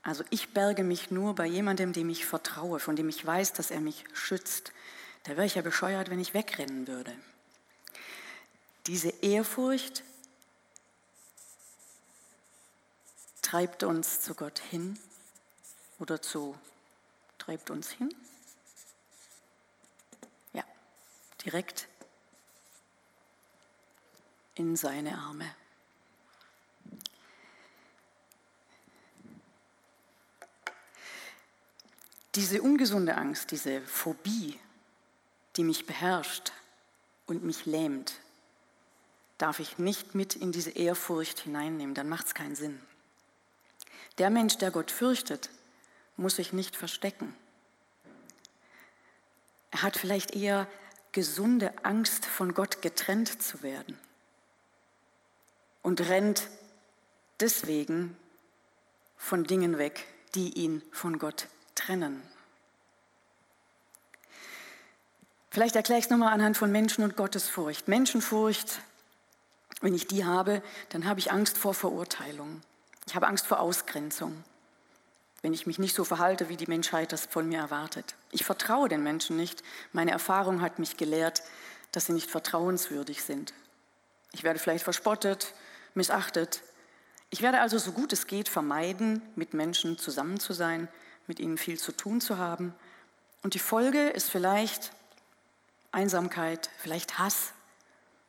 Also 0.01 0.24
ich 0.30 0.54
berge 0.54 0.84
mich 0.84 1.12
nur 1.12 1.36
bei 1.36 1.46
jemandem, 1.46 1.94
dem 1.94 2.10
ich 2.10 2.25
vertraue, 2.25 2.80
von 2.80 2.96
dem 2.96 3.10
ich 3.10 3.25
weiß, 3.25 3.54
dass 3.54 3.72
er 3.72 3.82
mich 3.82 4.06
schützt. 4.13 4.72
Da 5.24 5.32
wäre 5.32 5.46
ich 5.46 5.56
ja 5.56 5.62
bescheuert, 5.62 6.10
wenn 6.10 6.20
ich 6.20 6.34
wegrennen 6.34 6.88
würde. 6.88 7.13
Diese 8.88 9.10
Ehrfurcht 9.22 10.04
treibt 13.42 13.84
uns 13.84 14.22
zu 14.22 14.34
Gott 14.34 14.60
hin 14.60 14.98
oder 16.00 16.22
zu, 16.22 16.56
treibt 17.38 17.70
uns 17.70 17.92
hin? 17.92 18.13
Ja, 20.54 20.63
direkt 21.44 21.89
in 24.56 24.77
seine 24.77 25.18
Arme. 25.18 25.54
Diese 32.38 32.62
ungesunde 32.62 33.17
Angst, 33.17 33.50
diese 33.50 33.82
Phobie, 33.82 34.60
die 35.56 35.63
mich 35.63 35.88
beherrscht 35.88 36.51
und 37.25 37.44
mich 37.44 37.65
lähmt, 37.65 38.13
darf 39.39 39.60
ich 39.60 39.79
nicht 39.79 40.13
mit 40.13 40.36
in 40.36 40.51
diese 40.51 40.70
Ehrfurcht 40.70 41.39
hineinnehmen, 41.39 41.96
dann 41.96 42.08
macht 42.08 42.27
es 42.27 42.36
keinen 42.36 42.56
Sinn. 42.56 42.79
Der 44.20 44.29
Mensch, 44.29 44.56
der 44.60 44.70
Gott 44.70 44.91
fürchtet, 44.91 45.50
muss 46.15 46.36
sich 46.36 46.53
nicht 46.53 46.75
verstecken. 46.75 47.36
Er 49.72 49.82
hat 49.82 49.98
vielleicht 49.98 50.36
eher 50.36 50.67
gesunde 51.13 51.74
Angst, 51.84 52.27
von 52.27 52.53
Gott 52.53 52.84
getrennt 52.84 53.41
zu 53.41 53.63
werden 53.63 53.98
und 55.82 56.01
rennt 56.01 56.50
deswegen 57.39 58.15
von 59.15 59.44
Dingen 59.44 59.79
weg, 59.79 60.06
die 60.36 60.53
ihn 60.53 60.84
von 60.91 61.17
Gott 61.17 61.48
trennen. 61.77 62.22
Vielleicht 65.50 65.75
erkläre 65.75 66.00
ich 66.00 66.05
es 66.05 66.12
nochmal 66.12 66.34
anhand 66.34 66.57
von 66.57 66.72
Menschen- 66.72 67.03
und 67.03 67.15
Gottesfurcht. 67.17 67.88
Menschenfurcht, 67.88 68.79
wenn 69.81 69.96
ich 69.96 70.07
die 70.07 70.25
habe, 70.25 70.62
dann 70.89 71.05
habe 71.05 71.19
ich 71.19 71.31
Angst 71.31 71.57
vor 71.57 71.74
Verurteilung. 71.74 72.62
Ich 73.07 73.15
habe 73.15 73.27
Angst 73.27 73.48
vor 73.48 73.60
Ausgrenzung, 73.60 74.43
wenn 75.41 75.53
ich 75.53 75.65
mich 75.65 75.79
nicht 75.79 75.96
so 75.96 76.03
verhalte, 76.03 76.50
wie 76.50 76.57
die 76.57 76.67
Menschheit 76.67 77.12
das 77.12 77.25
von 77.25 77.48
mir 77.48 77.60
erwartet. 77.60 78.15
Ich 78.31 78.43
vertraue 78.43 78.89
den 78.89 79.01
Menschen 79.01 79.38
nicht. 79.38 79.63
Meine 79.93 80.12
Erfahrung 80.12 80.62
hat 80.62 80.77
mich 80.77 80.98
gelehrt, 80.98 81.41
dass 81.91 82.05
sie 82.05 82.13
nicht 82.13 82.29
vertrauenswürdig 82.29 83.24
sind. 83.24 83.53
Ich 84.34 84.43
werde 84.43 84.60
vielleicht 84.60 84.84
verspottet, 84.84 85.53
missachtet. 85.96 86.62
Ich 87.29 87.41
werde 87.41 87.62
also 87.62 87.77
so 87.77 87.93
gut 87.93 88.13
es 88.13 88.27
geht 88.27 88.50
vermeiden, 88.50 89.22
mit 89.36 89.53
Menschen 89.53 89.98
zusammen 89.98 90.39
zu 90.39 90.53
sein, 90.53 90.88
mit 91.27 91.39
ihnen 91.39 91.57
viel 91.57 91.77
zu 91.77 91.91
tun 91.91 92.22
zu 92.22 92.38
haben. 92.38 92.74
Und 93.43 93.53
die 93.53 93.60
Folge 93.60 94.10
ist 94.10 94.29
vielleicht 94.29 94.91
Einsamkeit, 95.91 96.69
vielleicht 96.77 97.19
Hass, 97.19 97.53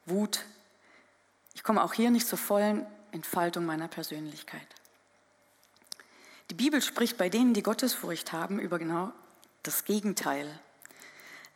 Wut. 0.06 0.44
Ich 1.54 1.62
komme 1.62 1.82
auch 1.82 1.92
hier 1.92 2.10
nicht 2.10 2.26
zur 2.26 2.38
vollen 2.38 2.86
Entfaltung 3.12 3.66
meiner 3.66 3.88
Persönlichkeit. 3.88 4.66
Die 6.50 6.54
Bibel 6.54 6.80
spricht 6.80 7.18
bei 7.18 7.28
denen, 7.28 7.52
die 7.52 7.62
Gottesfurcht 7.62 8.32
haben, 8.32 8.58
über 8.58 8.78
genau 8.78 9.12
das 9.62 9.84
Gegenteil. 9.84 10.48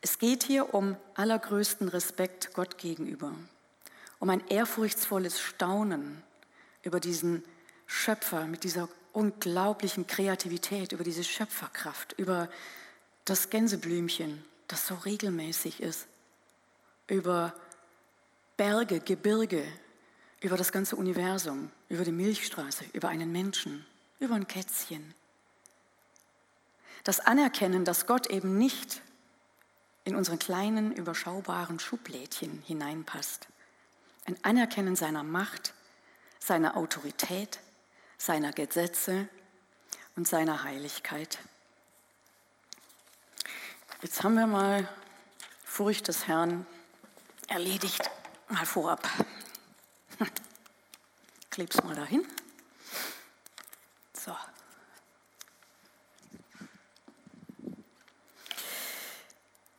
Es 0.02 0.18
geht 0.18 0.42
hier 0.42 0.74
um 0.74 0.96
allergrößten 1.14 1.88
Respekt 1.88 2.52
Gott 2.54 2.76
gegenüber, 2.76 3.32
um 4.18 4.28
ein 4.28 4.46
ehrfurchtsvolles 4.48 5.40
Staunen 5.40 6.22
über 6.82 7.00
diesen 7.00 7.42
Schöpfer 7.86 8.46
mit 8.46 8.64
dieser 8.64 8.88
unglaublichen 9.12 10.06
Kreativität, 10.06 10.92
über 10.92 11.04
diese 11.04 11.24
Schöpferkraft, 11.24 12.14
über 12.18 12.48
das 13.24 13.50
Gänseblümchen, 13.50 14.44
das 14.68 14.86
so 14.86 14.94
regelmäßig 14.94 15.82
ist, 15.82 16.06
über 17.06 17.54
Berge, 18.56 19.00
Gebirge, 19.00 19.64
über 20.40 20.56
das 20.56 20.72
ganze 20.72 20.96
Universum, 20.96 21.70
über 21.88 22.04
die 22.04 22.12
Milchstraße, 22.12 22.84
über 22.92 23.08
einen 23.08 23.30
Menschen, 23.30 23.84
über 24.18 24.34
ein 24.34 24.48
Kätzchen, 24.48 25.14
Das 27.04 27.18
Anerkennen, 27.18 27.84
dass 27.84 28.06
Gott 28.06 28.28
eben 28.28 28.58
nicht 28.58 29.02
in 30.04 30.14
unseren 30.14 30.38
kleinen, 30.38 30.92
überschaubaren 30.92 31.78
Schublädchen 31.80 32.62
hineinpasst. 32.64 33.48
Ein 34.24 34.36
Anerkennen 34.42 34.94
seiner 34.94 35.24
Macht, 35.24 35.74
seiner 36.38 36.76
Autorität, 36.76 37.58
seiner 38.22 38.52
Gesetze 38.52 39.28
und 40.14 40.28
seiner 40.28 40.62
Heiligkeit. 40.62 41.40
Jetzt 44.00 44.22
haben 44.22 44.34
wir 44.34 44.46
mal 44.46 44.88
Furcht 45.64 46.06
des 46.06 46.28
Herrn 46.28 46.64
erledigt, 47.48 48.08
mal 48.48 48.64
vorab. 48.64 49.08
Kleb's 51.50 51.82
mal 51.82 51.96
dahin. 51.96 52.24
So. 54.12 54.36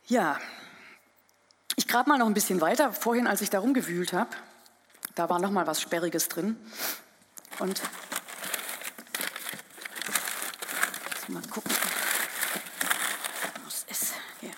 Ja, 0.06 0.38
ich 1.76 1.88
grab 1.88 2.06
mal 2.06 2.18
noch 2.18 2.26
ein 2.26 2.34
bisschen 2.34 2.60
weiter. 2.60 2.92
Vorhin, 2.92 3.26
als 3.26 3.40
ich 3.40 3.48
da 3.48 3.60
rumgewühlt 3.60 4.12
habe, 4.12 4.36
da 5.14 5.30
war 5.30 5.38
noch 5.38 5.50
mal 5.50 5.66
was 5.66 5.80
Sperriges 5.80 6.28
drin. 6.28 6.58
Und 7.58 7.80
mal 11.28 11.42
gucken, 11.48 11.74
was 13.64 13.84
ist 13.84 14.14
hier. 14.40 14.50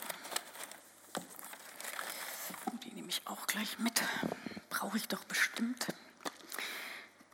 Die 2.84 2.92
nehme 2.92 3.08
ich 3.08 3.22
auch 3.26 3.46
gleich 3.46 3.78
mit. 3.78 4.02
Brauche 4.70 4.96
ich 4.96 5.08
doch 5.08 5.24
bestimmt. 5.24 5.86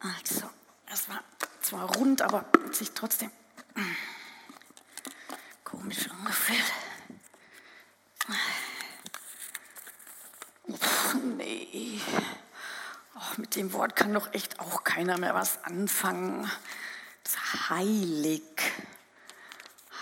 Also, 0.00 0.50
es 0.92 1.08
war 1.08 1.22
zwar 1.60 1.94
rund, 1.96 2.22
aber 2.22 2.44
sich 2.72 2.92
trotzdem 2.92 3.30
komisch 5.64 6.08
angefühlt. 6.10 6.72
nee. 11.36 12.00
Oh, 13.14 13.40
mit 13.40 13.56
dem 13.56 13.72
Wort 13.72 13.96
kann 13.96 14.12
doch 14.12 14.32
echt 14.32 14.60
auch 14.60 14.84
keiner 14.84 15.18
mehr 15.18 15.34
was 15.34 15.62
anfangen. 15.64 16.50
Das 17.24 17.70
heilig. 17.70 18.42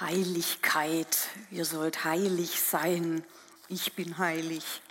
Heiligkeit. 0.00 1.28
Ihr 1.50 1.64
sollt 1.64 2.04
heilig 2.04 2.60
sein. 2.60 3.24
Ich 3.68 3.94
bin 3.94 4.18
heilig. 4.18 4.82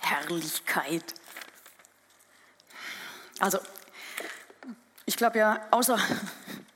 Herrlichkeit. 0.00 1.14
Also, 3.38 3.58
ich 5.04 5.16
glaube 5.16 5.38
ja, 5.38 5.66
außer 5.70 5.98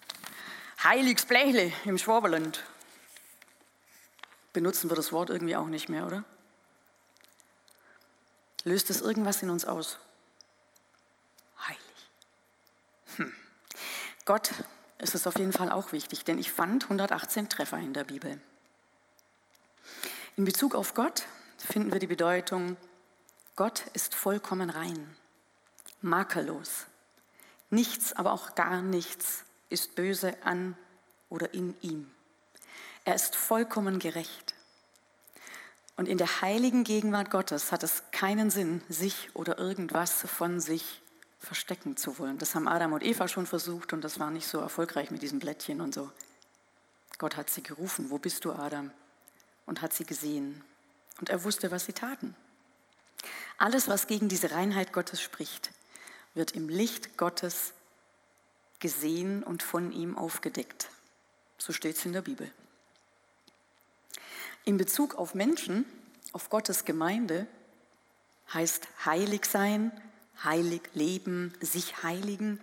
Heiligsblechle 0.83 1.73
im 1.85 1.99
Schwaberland 1.99 2.65
benutzen 4.53 4.91
wir 4.91 4.97
das 4.97 5.13
Wort 5.13 5.31
irgendwie 5.31 5.57
auch 5.57 5.67
nicht 5.67 5.89
mehr, 5.89 6.07
oder? 6.07 6.25
Löst 8.65 8.91
es 8.91 9.01
irgendwas 9.01 9.43
in 9.43 9.51
uns 9.51 9.65
aus? 9.65 9.99
Heilig. 11.67 11.81
Hm. 13.17 13.35
Gott 14.25 14.51
ist 15.01 15.15
es 15.15 15.27
auf 15.27 15.39
jeden 15.39 15.53
Fall 15.53 15.71
auch 15.71 15.93
wichtig, 15.93 16.25
denn 16.25 16.39
ich 16.39 16.53
fand 16.53 16.85
118 16.85 17.49
Treffer 17.49 17.79
in 17.79 17.93
der 17.93 18.05
Bibel. 18.05 18.41
In 20.37 20.45
Bezug 20.45 20.75
auf 20.75 20.95
Gott 20.95 21.25
finden 21.59 21.93
wir 21.93 22.01
die 22.01 22.07
Bedeutung, 22.07 22.77
Gott 23.57 23.85
ist 23.93 24.15
vollkommen 24.15 24.71
rein, 24.71 25.17
makellos. 26.01 26.87
Nichts, 27.71 28.13
aber 28.13 28.33
auch 28.33 28.55
gar 28.55 28.83
nichts 28.83 29.45
ist 29.69 29.95
böse 29.95 30.35
an 30.45 30.77
oder 31.29 31.55
in 31.55 31.75
ihm. 31.83 32.11
Er 33.05 33.15
ist 33.15 33.37
vollkommen 33.37 33.99
gerecht. 33.99 34.55
Und 35.97 36.09
in 36.09 36.19
der 36.19 36.41
heiligen 36.41 36.85
Gegenwart 36.85 37.31
Gottes 37.31 37.73
hat 37.73 37.83
es 37.83 38.03
keinen 38.11 38.51
Sinn, 38.51 38.83
sich 38.89 39.29
oder 39.35 39.59
irgendwas 39.59 40.13
von 40.13 40.61
sich 40.61 41.03
verstecken 41.41 41.97
zu 41.97 42.19
wollen. 42.19 42.39
Das 42.39 42.55
haben 42.55 42.69
Adam 42.69 42.93
und 42.93 43.03
Eva 43.03 43.27
schon 43.27 43.47
versucht 43.47 43.93
und 43.93 44.05
das 44.05 44.21
war 44.21 44.31
nicht 44.31 44.47
so 44.47 44.59
erfolgreich 44.59 45.11
mit 45.11 45.23
diesen 45.23 45.39
Blättchen 45.39 45.81
und 45.81 45.95
so. 45.95 46.11
Gott 47.19 47.37
hat 47.37 47.51
sie 47.51 47.63
gerufen, 47.63 48.11
wo 48.11 48.19
bist 48.19 48.45
du, 48.45 48.53
Adam? 48.53 48.91
Und 49.67 49.83
hat 49.83 49.93
sie 49.93 50.05
gesehen. 50.05 50.63
Und 51.19 51.31
er 51.31 51.43
wusste, 51.45 51.71
was 51.71 51.87
sie 51.87 51.93
taten. 51.93 52.35
Alles, 53.59 53.89
was 53.89 54.07
gegen 54.07 54.29
diese 54.29 54.53
Reinheit 54.53 54.93
Gottes 54.93 55.21
spricht, 55.21 55.71
wird 56.35 56.53
im 56.53 56.69
Licht 56.69 57.17
Gottes 57.17 57.73
gesehen 58.79 59.43
und 59.43 59.63
von 59.63 59.93
ihm 59.93 60.17
aufgedeckt. 60.17 60.89
So 61.59 61.73
steht 61.73 61.97
es 61.97 62.05
in 62.05 62.13
der 62.13 62.23
Bibel. 62.23 62.51
In 64.65 64.77
Bezug 64.77 65.15
auf 65.15 65.35
Menschen, 65.35 65.85
auf 66.33 66.49
Gottes 66.49 66.85
Gemeinde, 66.85 67.47
heißt 68.53 68.89
heilig 69.05 69.45
sein, 69.45 69.93
heilig 70.45 70.83
leben, 70.95 71.53
sich 71.61 72.03
heiligen, 72.03 72.61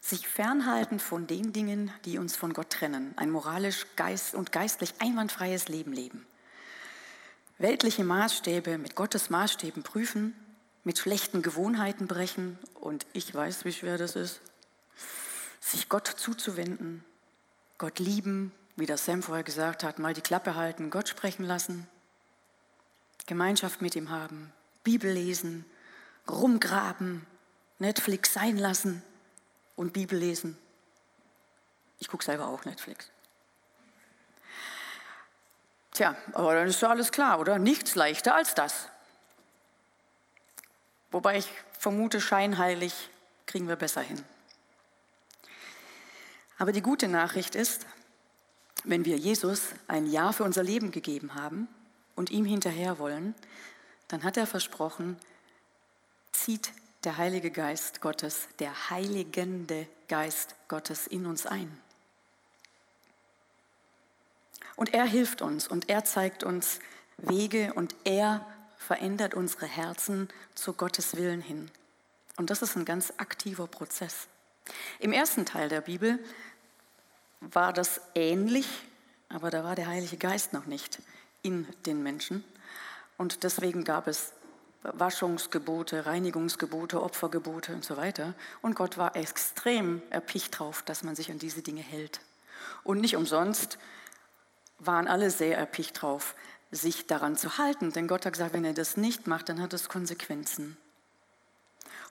sich 0.00 0.26
fernhalten 0.26 0.98
von 0.98 1.26
den 1.26 1.52
Dingen, 1.52 1.92
die 2.04 2.18
uns 2.18 2.36
von 2.36 2.52
Gott 2.52 2.70
trennen, 2.70 3.12
ein 3.16 3.30
moralisch 3.30 3.86
geist 3.96 4.34
und 4.34 4.52
geistlich 4.52 4.94
einwandfreies 4.98 5.68
Leben 5.68 5.92
leben. 5.92 6.26
Weltliche 7.58 8.04
Maßstäbe 8.04 8.78
mit 8.78 8.94
Gottes 8.94 9.28
Maßstäben 9.28 9.82
prüfen, 9.82 10.34
mit 10.82 10.98
schlechten 10.98 11.42
Gewohnheiten 11.42 12.06
brechen 12.06 12.58
und 12.80 13.06
ich 13.12 13.34
weiß, 13.34 13.66
wie 13.66 13.72
schwer 13.72 13.98
das 13.98 14.16
ist, 14.16 14.40
sich 15.60 15.90
Gott 15.90 16.08
zuzuwenden, 16.08 17.04
Gott 17.76 17.98
lieben, 17.98 18.52
wie 18.76 18.86
das 18.86 19.04
Sam 19.04 19.22
vorher 19.22 19.44
gesagt 19.44 19.84
hat, 19.84 19.98
mal 19.98 20.14
die 20.14 20.22
Klappe 20.22 20.54
halten, 20.54 20.88
Gott 20.88 21.08
sprechen 21.08 21.44
lassen, 21.44 21.86
Gemeinschaft 23.26 23.82
mit 23.82 23.94
ihm 23.94 24.08
haben, 24.08 24.52
Bibel 24.82 25.12
lesen, 25.12 25.66
rumgraben, 26.30 27.26
Netflix 27.78 28.32
sein 28.32 28.56
lassen 28.56 29.02
und 29.76 29.92
Bibel 29.92 30.18
lesen. 30.18 30.58
Ich 31.98 32.08
gucke 32.08 32.24
selber 32.24 32.48
auch 32.48 32.64
Netflix. 32.64 33.10
Tja, 35.92 36.16
aber 36.32 36.54
dann 36.54 36.68
ist 36.68 36.80
ja 36.80 36.88
alles 36.88 37.12
klar, 37.12 37.40
oder? 37.40 37.58
Nichts 37.58 37.94
leichter 37.94 38.34
als 38.34 38.54
das. 38.54 38.88
Wobei 41.10 41.38
ich 41.38 41.48
vermute, 41.78 42.20
scheinheilig 42.20 43.10
kriegen 43.46 43.68
wir 43.68 43.76
besser 43.76 44.00
hin. 44.00 44.22
Aber 46.58 46.72
die 46.72 46.82
gute 46.82 47.08
Nachricht 47.08 47.54
ist, 47.54 47.86
wenn 48.84 49.04
wir 49.04 49.16
Jesus 49.16 49.68
ein 49.88 50.06
Ja 50.06 50.32
für 50.32 50.44
unser 50.44 50.62
Leben 50.62 50.90
gegeben 50.90 51.34
haben 51.34 51.68
und 52.14 52.30
ihm 52.30 52.44
hinterher 52.44 52.98
wollen, 52.98 53.34
dann 54.08 54.22
hat 54.22 54.36
er 54.36 54.46
versprochen, 54.46 55.18
zieht 56.32 56.72
der 57.04 57.16
Heilige 57.16 57.50
Geist 57.50 58.00
Gottes, 58.00 58.48
der 58.58 58.90
heiligende 58.90 59.86
Geist 60.08 60.54
Gottes 60.68 61.06
in 61.06 61.26
uns 61.26 61.46
ein. 61.46 61.80
Und 64.76 64.94
er 64.94 65.04
hilft 65.04 65.42
uns 65.42 65.68
und 65.68 65.88
er 65.88 66.04
zeigt 66.04 66.42
uns 66.42 66.80
Wege 67.18 67.74
und 67.74 67.94
er 68.04 68.46
verändert 68.78 69.34
unsere 69.34 69.66
Herzen 69.66 70.28
zu 70.54 70.72
Gottes 70.72 71.16
Willen 71.16 71.42
hin. 71.42 71.70
Und 72.36 72.50
das 72.50 72.62
ist 72.62 72.76
ein 72.76 72.86
ganz 72.86 73.12
aktiver 73.18 73.66
Prozess. 73.66 74.26
Im 74.98 75.12
ersten 75.12 75.44
Teil 75.44 75.68
der 75.68 75.82
Bibel 75.82 76.18
war 77.40 77.72
das 77.72 78.00
ähnlich, 78.14 78.66
aber 79.28 79.50
da 79.50 79.64
war 79.64 79.74
der 79.74 79.86
Heilige 79.86 80.16
Geist 80.16 80.52
noch 80.52 80.66
nicht 80.66 81.00
in 81.42 81.66
den 81.86 82.02
Menschen. 82.02 82.44
Und 83.18 83.42
deswegen 83.42 83.84
gab 83.84 84.06
es 84.06 84.32
Waschungsgebote, 84.82 86.06
Reinigungsgebote, 86.06 87.02
Opfergebote 87.02 87.74
und 87.74 87.84
so 87.84 87.96
weiter. 87.96 88.34
Und 88.62 88.74
Gott 88.74 88.96
war 88.96 89.14
extrem 89.16 90.02
erpicht 90.10 90.58
drauf, 90.58 90.82
dass 90.82 91.02
man 91.02 91.14
sich 91.14 91.30
an 91.30 91.38
diese 91.38 91.62
Dinge 91.62 91.82
hält. 91.82 92.20
Und 92.82 93.00
nicht 93.00 93.16
umsonst 93.16 93.78
waren 94.78 95.06
alle 95.06 95.30
sehr 95.30 95.58
erpicht 95.58 96.00
drauf, 96.00 96.34
sich 96.70 97.06
daran 97.06 97.36
zu 97.36 97.58
halten. 97.58 97.92
Denn 97.92 98.08
Gott 98.08 98.24
hat 98.24 98.32
gesagt, 98.32 98.54
wenn 98.54 98.64
er 98.64 98.72
das 98.72 98.96
nicht 98.96 99.26
macht, 99.26 99.48
dann 99.48 99.60
hat 99.60 99.72
es 99.74 99.88
Konsequenzen. 99.88 100.76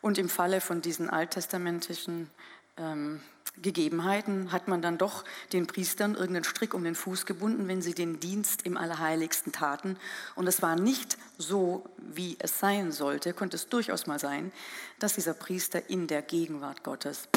Und 0.02 0.18
im 0.18 0.30
Falle 0.30 0.62
von 0.62 0.82
diesen 0.82 1.10
alttestamentlichen 1.10 2.30
ähm, 2.78 3.22
Gegebenheiten 3.62 4.52
hat 4.52 4.68
man 4.68 4.82
dann 4.82 4.98
doch 4.98 5.26
den 5.54 5.68
Priestern 5.68 6.16
irgendeinen 6.16 6.44
Strick 6.44 6.74
um 6.74 6.84
den 6.84 6.96
Fuß 6.96 7.26
gebunden, 7.26 7.68
wenn 7.68 7.82
sie 7.82 7.94
den 7.94 8.20
Dienst 8.20 8.66
im 8.66 8.78
Allerheiligsten 8.78 9.52
taten. 9.52 9.98
Und 10.36 10.48
es 10.48 10.62
war 10.62 10.76
nicht 10.76 11.18
so, 11.38 11.86
wie 11.98 12.38
es 12.40 12.60
sein 12.60 12.92
sollte, 12.92 13.34
konnte 13.34 13.58
es 13.58 13.68
durchaus 13.68 14.08
mal 14.08 14.20
sein, 14.20 14.52
dass 15.00 15.16
dieser 15.16 15.34
Priester 15.34 15.90
in 15.90 16.08
der 16.08 16.22
Gegenwart 16.22 16.84
Gottes 16.84 17.28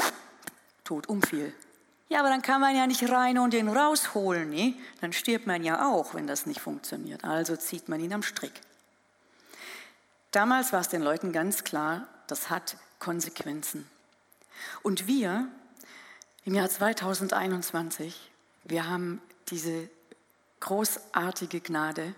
tot 0.83 1.07
umfiel. 1.07 1.53
Ja, 2.09 2.19
aber 2.19 2.29
dann 2.29 2.41
kann 2.41 2.61
man 2.61 2.75
ja 2.75 2.85
nicht 2.85 3.09
rein 3.09 3.39
und 3.39 3.53
den 3.53 3.67
rausholen. 3.67 4.49
Nee? 4.49 4.75
Dann 5.01 5.13
stirbt 5.13 5.47
man 5.47 5.63
ja 5.63 5.89
auch, 5.89 6.13
wenn 6.13 6.27
das 6.27 6.45
nicht 6.45 6.61
funktioniert. 6.61 7.23
Also 7.23 7.55
zieht 7.55 7.89
man 7.89 7.99
ihn 7.99 8.13
am 8.13 8.23
Strick. 8.23 8.53
Damals 10.31 10.73
war 10.73 10.81
es 10.81 10.89
den 10.89 11.01
Leuten 11.01 11.31
ganz 11.31 11.63
klar, 11.63 12.07
das 12.27 12.49
hat 12.49 12.77
Konsequenzen. 12.99 13.87
Und 14.81 15.07
wir 15.07 15.47
im 16.45 16.55
Jahr 16.55 16.69
2021, 16.69 18.29
wir 18.65 18.87
haben 18.89 19.21
diese 19.49 19.89
großartige 20.59 21.61
Gnade 21.61 22.13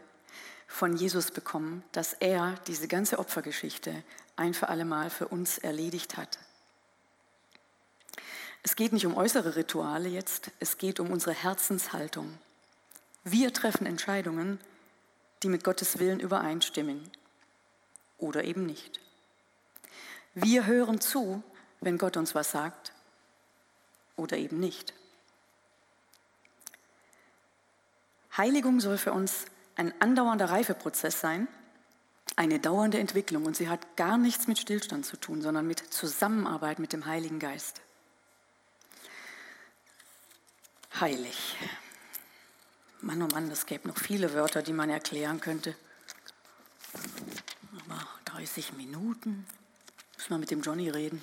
von 0.67 0.95
Jesus 0.95 1.29
bekommen, 1.29 1.83
dass 1.91 2.13
er 2.13 2.55
diese 2.67 2.87
ganze 2.87 3.19
Opfergeschichte 3.19 4.03
ein 4.35 4.53
für 4.53 4.69
alle 4.69 4.85
Mal 4.85 5.09
für 5.09 5.27
uns 5.27 5.59
erledigt 5.59 6.17
hat. 6.17 6.39
Es 8.63 8.75
geht 8.75 8.93
nicht 8.93 9.05
um 9.05 9.15
äußere 9.15 9.55
Rituale 9.55 10.09
jetzt, 10.09 10.49
es 10.59 10.79
geht 10.79 10.99
um 10.99 11.11
unsere 11.11 11.33
Herzenshaltung. 11.33 12.35
Wir 13.23 13.53
treffen 13.53 13.85
Entscheidungen, 13.85 14.59
die 15.43 15.49
mit 15.49 15.63
Gottes 15.63 15.99
Willen 15.99 16.19
übereinstimmen 16.19 17.11
oder 18.17 18.43
eben 18.43 18.65
nicht. 18.65 18.99
Wir 20.33 20.65
hören 20.65 20.99
zu, 20.99 21.43
wenn 21.79 21.99
Gott 21.99 22.17
uns 22.17 22.33
was 22.33 22.49
sagt 22.49 22.94
oder 24.15 24.37
eben 24.37 24.59
nicht. 24.59 24.93
Heiligung 28.37 28.79
soll 28.79 28.97
für 28.97 29.13
uns 29.13 29.45
ein 29.75 29.93
andauernder 30.01 30.49
Reifeprozess 30.49 31.19
sein, 31.19 31.47
eine 32.35 32.59
dauernde 32.59 32.99
Entwicklung 32.99 33.45
und 33.45 33.55
sie 33.55 33.69
hat 33.69 33.95
gar 33.95 34.17
nichts 34.17 34.47
mit 34.47 34.59
Stillstand 34.59 35.05
zu 35.05 35.17
tun, 35.17 35.41
sondern 35.41 35.67
mit 35.67 35.79
Zusammenarbeit 35.93 36.79
mit 36.79 36.91
dem 36.91 37.05
Heiligen 37.05 37.39
Geist. 37.39 37.81
Heilig. 40.99 41.55
Mann, 43.01 43.21
oh 43.21 43.27
Mann, 43.27 43.51
es 43.51 43.65
gäbe 43.65 43.87
noch 43.87 43.97
viele 43.97 44.33
Wörter, 44.33 44.61
die 44.61 44.73
man 44.73 44.89
erklären 44.89 45.39
könnte. 45.39 45.75
Aber 47.85 48.07
30 48.25 48.73
Minuten, 48.73 49.45
muss 50.17 50.29
man 50.29 50.39
mit 50.39 50.51
dem 50.51 50.61
Johnny 50.61 50.89
reden. 50.89 51.21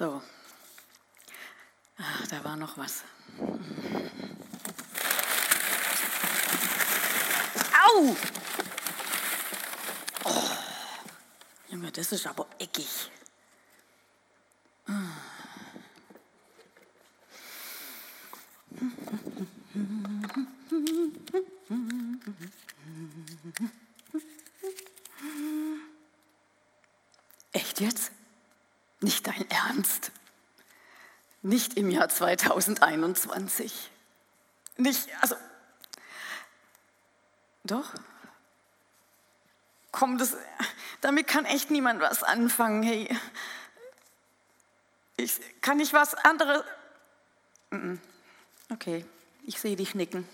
So, 0.00 0.22
Ach, 1.98 2.26
da 2.28 2.42
war 2.42 2.56
noch 2.56 2.78
was. 2.78 3.04
Au! 7.84 8.16
Oh. 10.24 10.50
Junge, 11.68 11.92
das 11.92 12.12
ist 12.12 12.26
aber 12.26 12.46
eckig. 12.58 13.10
Echt 27.52 27.80
jetzt? 27.80 28.12
Nicht 29.00 29.26
dein 29.26 29.50
Ernst? 29.50 30.12
Nicht 31.42 31.76
im 31.76 31.90
Jahr 31.90 32.08
2021. 32.08 33.90
Nicht, 34.76 35.08
also, 35.20 35.36
doch. 37.64 37.94
Komm, 39.92 40.18
das, 40.18 40.36
damit 41.00 41.26
kann 41.26 41.44
echt 41.44 41.70
niemand 41.70 42.00
was 42.00 42.22
anfangen. 42.22 42.82
Hey, 42.82 43.08
ich, 45.16 45.40
kann 45.60 45.80
ich 45.80 45.92
was 45.92 46.14
anderes? 46.14 46.62
Okay, 48.70 49.04
ich 49.44 49.60
sehe 49.60 49.76
dich 49.76 49.94
nicken. 49.94 50.28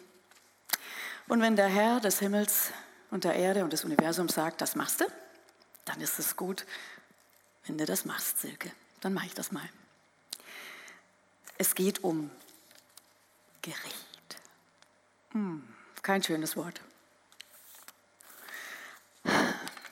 Und 1.29 1.41
wenn 1.41 1.57
der 1.57 1.69
Herr 1.69 2.01
des 2.01 2.19
Himmels 2.19 2.71
und 3.11 3.25
der 3.25 3.35
Erde 3.35 3.65
und 3.65 3.73
des 3.73 3.85
Universums 3.85 4.35
sagt, 4.35 4.61
das 4.61 4.77
machst 4.77 5.01
du, 5.01 5.07
dann 5.85 6.01
ist 6.01 6.19
es 6.19 6.37
gut, 6.37 6.67
wenn 7.67 7.79
du 7.79 7.87
das 7.87 8.05
machst, 8.05 8.39
Silke. 8.39 8.73
Dann 9.01 9.13
mache 9.13 9.27
ich 9.27 9.35
das 9.35 9.53
mal. 9.53 9.69
Es 11.59 11.75
geht 11.75 12.05
um 12.05 12.31
Gericht. 13.63 14.37
Hm, 15.33 15.67
kein 16.03 16.23
schönes 16.23 16.57
Wort. 16.57 16.81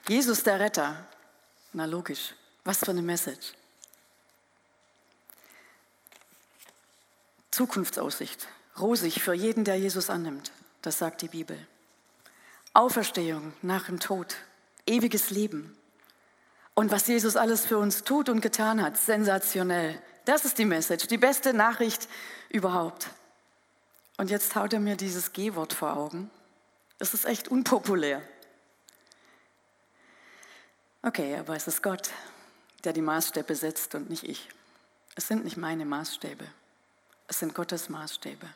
Jesus 0.08 0.42
der 0.42 0.60
Retter. 0.60 1.06
Na 1.72 1.86
logisch, 1.86 2.34
was 2.62 2.78
für 2.78 2.90
eine 2.90 3.02
Message. 3.02 3.54
Zukunftsaussicht, 7.50 8.48
rosig 8.78 9.22
für 9.22 9.32
jeden, 9.32 9.64
der 9.64 9.76
Jesus 9.76 10.10
annimmt, 10.10 10.50
das 10.82 10.98
sagt 10.98 11.22
die 11.22 11.28
Bibel. 11.28 11.56
Auferstehung 12.72 13.52
nach 13.62 13.86
dem 13.86 14.00
Tod, 14.00 14.34
ewiges 14.86 15.30
Leben. 15.30 15.76
Und 16.74 16.90
was 16.90 17.06
Jesus 17.06 17.36
alles 17.36 17.64
für 17.64 17.78
uns 17.78 18.02
tut 18.02 18.28
und 18.28 18.40
getan 18.40 18.82
hat, 18.82 18.96
sensationell. 18.96 20.00
Das 20.24 20.44
ist 20.44 20.58
die 20.58 20.64
Message, 20.64 21.06
die 21.06 21.18
beste 21.18 21.54
Nachricht 21.54 22.08
überhaupt. 22.48 23.08
Und 24.16 24.30
jetzt 24.30 24.54
haut 24.56 24.72
er 24.72 24.80
mir 24.80 24.96
dieses 24.96 25.32
G-Wort 25.32 25.72
vor 25.72 25.96
Augen. 25.96 26.30
Es 26.98 27.14
ist 27.14 27.26
echt 27.26 27.48
unpopulär. 27.48 28.22
Okay, 31.02 31.36
aber 31.36 31.54
es 31.54 31.68
ist 31.68 31.82
Gott, 31.82 32.10
der 32.84 32.92
die 32.92 33.02
Maßstäbe 33.02 33.54
setzt 33.54 33.94
und 33.94 34.08
nicht 34.08 34.24
ich. 34.24 34.48
Es 35.16 35.28
sind 35.28 35.44
nicht 35.44 35.56
meine 35.56 35.84
Maßstäbe, 35.84 36.46
es 37.28 37.38
sind 37.38 37.54
Gottes 37.54 37.88
Maßstäbe. 37.88 38.46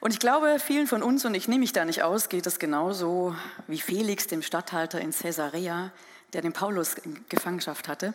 Und 0.00 0.12
ich 0.12 0.18
glaube, 0.18 0.58
vielen 0.58 0.86
von 0.86 1.02
uns, 1.02 1.24
und 1.24 1.34
ich 1.34 1.48
nehme 1.48 1.60
mich 1.60 1.72
da 1.72 1.84
nicht 1.84 2.02
aus, 2.02 2.28
geht 2.28 2.46
es 2.46 2.58
genauso 2.58 3.34
wie 3.66 3.80
Felix, 3.80 4.26
dem 4.26 4.42
Statthalter 4.42 5.00
in 5.00 5.12
Caesarea, 5.12 5.92
der 6.32 6.42
den 6.42 6.52
Paulus 6.52 6.94
in 6.94 7.24
Gefangenschaft 7.28 7.88
hatte 7.88 8.14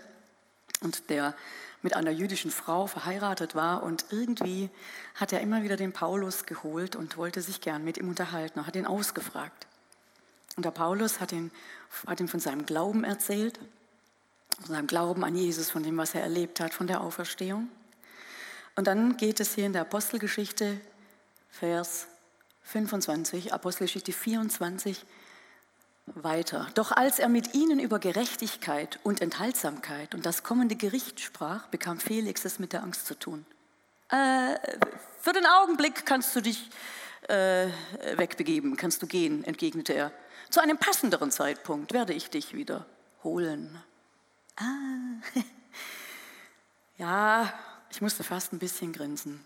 und 0.82 1.10
der 1.10 1.36
mit 1.82 1.96
einer 1.96 2.12
jüdischen 2.12 2.52
Frau 2.52 2.88
verheiratet 2.88 3.56
war 3.56 3.84
und 3.84 4.06
irgendwie 4.12 4.70
hat 5.16 5.32
er 5.32 5.40
immer 5.42 5.64
wieder 5.64 5.78
den 5.78 5.94
Paulus 5.94 6.46
geholt 6.46 6.96
und 6.96 7.18
wollte 7.18 7.42
sich 7.42 7.62
gern 7.62 7.84
mit 7.84 7.98
ihm 7.98 8.10
unterhalten 8.10 8.60
und 8.60 8.68
hat 8.68 8.76
ihn 8.76 8.86
ausgefragt. 8.86 9.68
Und 10.58 10.66
der 10.66 10.72
Paulus 10.72 11.22
hat, 11.22 11.32
ihn, 11.32 11.52
hat 12.06 12.20
ihm 12.20 12.28
von 12.28 12.42
seinem 12.42 12.66
Glauben 12.66 13.06
erzählt, 13.06 13.58
von 14.58 14.76
seinem 14.76 14.88
Glauben 14.88 15.24
an 15.24 15.36
Jesus, 15.36 15.70
von 15.70 15.84
dem, 15.84 15.96
was 15.98 16.14
er 16.16 16.22
erlebt 16.22 16.60
hat, 16.60 16.74
von 16.74 16.88
der 16.88 17.00
Auferstehung. 17.00 17.70
Und 18.76 18.88
dann 18.88 19.16
geht 19.16 19.40
es 19.40 19.56
hier 19.56 19.66
in 19.66 19.74
der 19.74 19.84
Apostelgeschichte, 19.84 20.82
Vers 21.50 22.08
25, 22.64 23.54
Apostelgeschichte 23.54 24.12
24, 24.12 25.06
weiter. 26.16 26.68
Doch 26.76 26.92
als 26.92 27.20
er 27.20 27.30
mit 27.30 27.54
ihnen 27.54 27.80
über 27.80 28.00
Gerechtigkeit 28.00 29.00
und 29.04 29.22
Enthaltsamkeit 29.22 30.16
und 30.16 30.26
das 30.26 30.44
kommende 30.44 30.76
Gericht 30.76 31.20
sprach, 31.20 31.68
bekam 31.68 32.00
Felix 32.00 32.46
es 32.46 32.60
mit 32.60 32.74
der 32.74 32.84
Angst 32.84 33.06
zu 33.06 33.18
tun. 33.18 33.46
Äh, 34.10 34.56
für 35.20 35.34
den 35.34 35.46
Augenblick 35.46 36.06
kannst 36.06 36.36
du 36.36 36.42
dich 36.42 36.70
äh, 37.28 37.68
wegbegeben, 38.16 38.76
kannst 38.76 39.02
du 39.02 39.08
gehen, 39.08 39.44
entgegnete 39.44 39.94
er. 39.94 40.12
Zu 40.50 40.62
einem 40.62 40.78
passenderen 40.78 41.32
Zeitpunkt 41.32 41.94
werde 41.94 42.14
ich 42.14 42.30
dich 42.30 42.54
wieder 42.54 42.86
holen. 43.24 43.82
Ah, 44.56 45.22
ja, 46.98 47.54
ich 47.92 48.02
musste 48.02 48.24
fast 48.24 48.52
ein 48.54 48.60
bisschen 48.60 48.94
grinsen. 48.94 49.46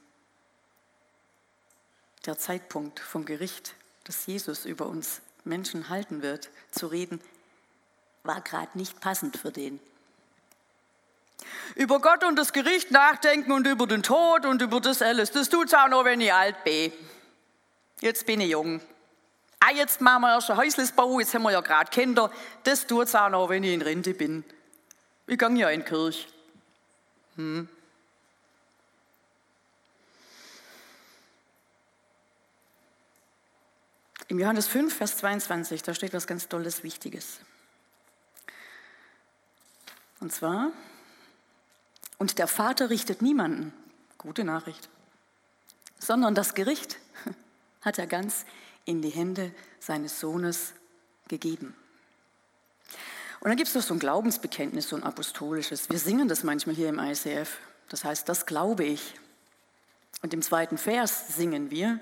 Der 2.26 2.38
Zeitpunkt 2.38 3.00
vom 3.00 3.26
Gericht, 3.26 3.76
das 4.06 4.26
Jesus 4.26 4.66
über 4.66 4.88
uns 4.88 5.22
Menschen 5.44 5.90
halten 5.90 6.22
wird, 6.22 6.50
zu 6.72 6.88
reden, 6.88 7.20
war 8.24 8.42
gerade 8.42 8.78
nicht 8.78 9.02
passend 9.02 9.38
für 9.38 9.52
den. 9.52 9.80
Über 11.76 12.00
Gott 12.00 12.24
und 12.24 12.38
das 12.38 12.54
Gericht 12.54 12.92
nachdenken 12.92 13.52
und 13.52 13.68
über 13.68 13.88
den 13.88 14.04
Tod 14.04 14.46
und 14.46 14.62
über 14.62 14.80
das 14.80 15.02
alles, 15.02 15.32
das 15.32 15.50
tut's 15.50 15.74
auch 15.74 15.90
noch, 15.90 16.06
wenn 16.06 16.22
ich 16.22 16.34
alt 16.34 16.64
bin. 16.64 16.94
Jetzt 18.00 18.26
bin 18.26 18.40
ich 18.40 18.52
jung. 18.52 18.80
Ah, 19.60 19.72
jetzt 19.74 20.02
machen 20.02 20.22
wir 20.22 20.34
erst 20.34 20.52
ein 20.52 20.58
Häuslisbau, 20.58 21.20
jetzt 21.20 21.34
haben 21.34 21.44
wir 21.44 21.52
ja 21.52 21.62
gerade 21.62 21.90
Kinder. 21.90 22.32
Das 22.64 22.88
tut's 22.88 23.16
auch 23.16 23.30
noch, 23.30 23.50
wenn 23.50 23.64
ich 23.64 23.74
in 23.74 23.82
Rente 23.82 24.14
bin. 24.14 24.44
Ich 25.28 25.38
gehe 25.38 25.56
ja 25.58 25.70
in 25.70 25.82
die 25.82 25.86
Kirche. 25.86 26.28
Hm. 27.36 27.68
Im 34.34 34.40
Johannes 34.40 34.68
5, 34.68 34.92
Vers 34.92 35.18
22, 35.18 35.84
da 35.84 35.94
steht 35.94 36.12
was 36.12 36.26
ganz 36.26 36.48
Tolles, 36.48 36.82
Wichtiges. 36.82 37.38
Und 40.22 40.34
zwar, 40.34 40.72
und 42.18 42.40
der 42.40 42.48
Vater 42.48 42.90
richtet 42.90 43.22
niemanden, 43.22 43.72
gute 44.18 44.44
Nachricht, 44.44 44.90
sondern 46.00 46.34
das 46.34 46.56
Gericht 46.56 46.98
hat 47.82 48.00
er 48.00 48.08
ganz 48.08 48.48
in 48.86 49.04
die 49.04 49.12
Hände 49.12 49.54
seines 49.80 50.20
Sohnes 50.20 50.74
gegeben. 51.28 51.76
Und 53.40 53.50
dann 53.50 53.56
gibt 53.56 53.70
es 53.70 53.76
noch 53.76 53.84
so 53.84 53.94
ein 53.94 54.00
Glaubensbekenntnis, 54.00 54.90
so 54.90 54.96
ein 54.96 55.04
apostolisches. 55.04 55.92
Wir 55.92 56.00
singen 56.00 56.28
das 56.28 56.44
manchmal 56.44 56.76
hier 56.76 56.90
im 56.90 56.98
ICF. 56.98 57.60
Das 57.88 58.04
heißt, 58.04 58.28
das 58.28 58.48
glaube 58.48 58.84
ich. 58.84 59.14
Und 60.24 60.34
im 60.34 60.42
zweiten 60.42 60.80
Vers 60.80 61.36
singen 61.36 61.70
wir, 61.70 62.00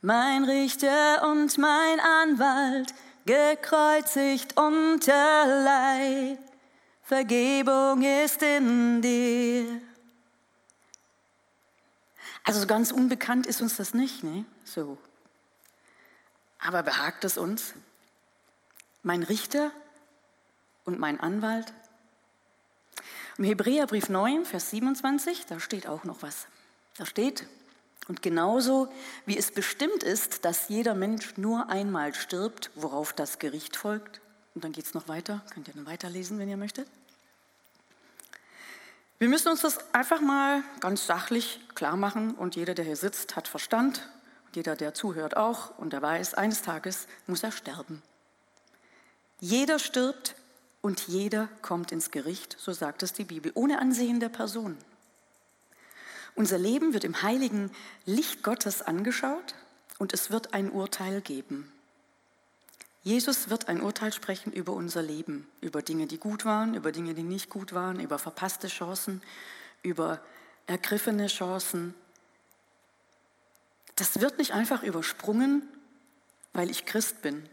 mein 0.00 0.44
Richter 0.44 1.28
und 1.28 1.58
mein 1.58 2.00
Anwalt, 2.00 2.94
gekreuzigt 3.26 4.56
unter 4.56 5.46
Leid, 5.64 6.38
Vergebung 7.02 8.02
ist 8.02 8.42
in 8.42 9.02
dir. 9.02 9.80
Also 12.44 12.66
ganz 12.66 12.92
unbekannt 12.92 13.46
ist 13.46 13.60
uns 13.60 13.76
das 13.76 13.92
nicht, 13.92 14.24
ne? 14.24 14.44
So. 14.64 14.96
Aber 16.58 16.82
behagt 16.82 17.24
es 17.24 17.36
uns? 17.36 17.74
Mein 19.02 19.22
Richter 19.22 19.70
und 20.84 20.98
mein 20.98 21.20
Anwalt? 21.20 21.72
Im 23.36 23.44
Hebräerbrief 23.44 24.08
9, 24.08 24.44
Vers 24.44 24.70
27, 24.70 25.46
da 25.46 25.60
steht 25.60 25.86
auch 25.86 26.04
noch 26.04 26.22
was. 26.22 26.46
Da 26.96 27.06
steht, 27.06 27.46
und 28.08 28.22
genauso 28.22 28.88
wie 29.26 29.36
es 29.36 29.52
bestimmt 29.52 30.02
ist, 30.02 30.44
dass 30.44 30.68
jeder 30.68 30.94
Mensch 30.94 31.36
nur 31.36 31.68
einmal 31.68 32.14
stirbt, 32.14 32.70
worauf 32.74 33.12
das 33.12 33.38
Gericht 33.38 33.76
folgt, 33.76 34.20
und 34.54 34.64
dann 34.64 34.72
geht 34.72 34.86
es 34.86 34.94
noch 34.94 35.06
weiter, 35.06 35.42
könnt 35.54 35.68
ihr 35.68 35.74
dann 35.74 35.86
weiterlesen, 35.86 36.38
wenn 36.38 36.48
ihr 36.48 36.56
möchtet. 36.56 36.88
Wir 39.18 39.28
müssen 39.28 39.48
uns 39.48 39.60
das 39.60 39.78
einfach 39.92 40.20
mal 40.20 40.62
ganz 40.80 41.06
sachlich 41.06 41.60
klar 41.74 41.96
machen 41.96 42.34
und 42.34 42.56
jeder, 42.56 42.74
der 42.74 42.84
hier 42.84 42.96
sitzt, 42.96 43.36
hat 43.36 43.46
Verstand, 43.46 44.08
jeder, 44.54 44.74
der 44.74 44.94
zuhört, 44.94 45.36
auch 45.36 45.76
und 45.78 45.92
der 45.92 46.02
weiß, 46.02 46.34
eines 46.34 46.62
Tages 46.62 47.06
muss 47.26 47.42
er 47.42 47.52
sterben. 47.52 48.02
Jeder 49.40 49.78
stirbt 49.78 50.34
und 50.80 51.08
jeder 51.08 51.48
kommt 51.62 51.92
ins 51.92 52.10
Gericht, 52.10 52.56
so 52.58 52.72
sagt 52.72 53.02
es 53.02 53.12
die 53.12 53.24
Bibel, 53.24 53.52
ohne 53.54 53.80
Ansehen 53.80 54.18
der 54.20 54.30
Person. 54.30 54.78
Unser 56.38 56.56
Leben 56.56 56.94
wird 56.94 57.02
im 57.02 57.20
heiligen 57.22 57.72
Licht 58.06 58.44
Gottes 58.44 58.80
angeschaut 58.80 59.56
und 59.98 60.12
es 60.12 60.30
wird 60.30 60.54
ein 60.54 60.70
Urteil 60.70 61.20
geben. 61.20 61.72
Jesus 63.02 63.50
wird 63.50 63.66
ein 63.66 63.82
Urteil 63.82 64.12
sprechen 64.12 64.52
über 64.52 64.72
unser 64.72 65.02
Leben, 65.02 65.48
über 65.60 65.82
Dinge, 65.82 66.06
die 66.06 66.18
gut 66.18 66.44
waren, 66.44 66.74
über 66.74 66.92
Dinge, 66.92 67.14
die 67.14 67.24
nicht 67.24 67.50
gut 67.50 67.72
waren, 67.72 67.98
über 67.98 68.20
verpasste 68.20 68.68
Chancen, 68.68 69.20
über 69.82 70.20
ergriffene 70.68 71.26
Chancen. 71.26 71.92
Das 73.96 74.20
wird 74.20 74.38
nicht 74.38 74.52
einfach 74.52 74.84
übersprungen, 74.84 75.66
weil 76.52 76.70
ich 76.70 76.86
Christ 76.86 77.20
bin 77.20 77.48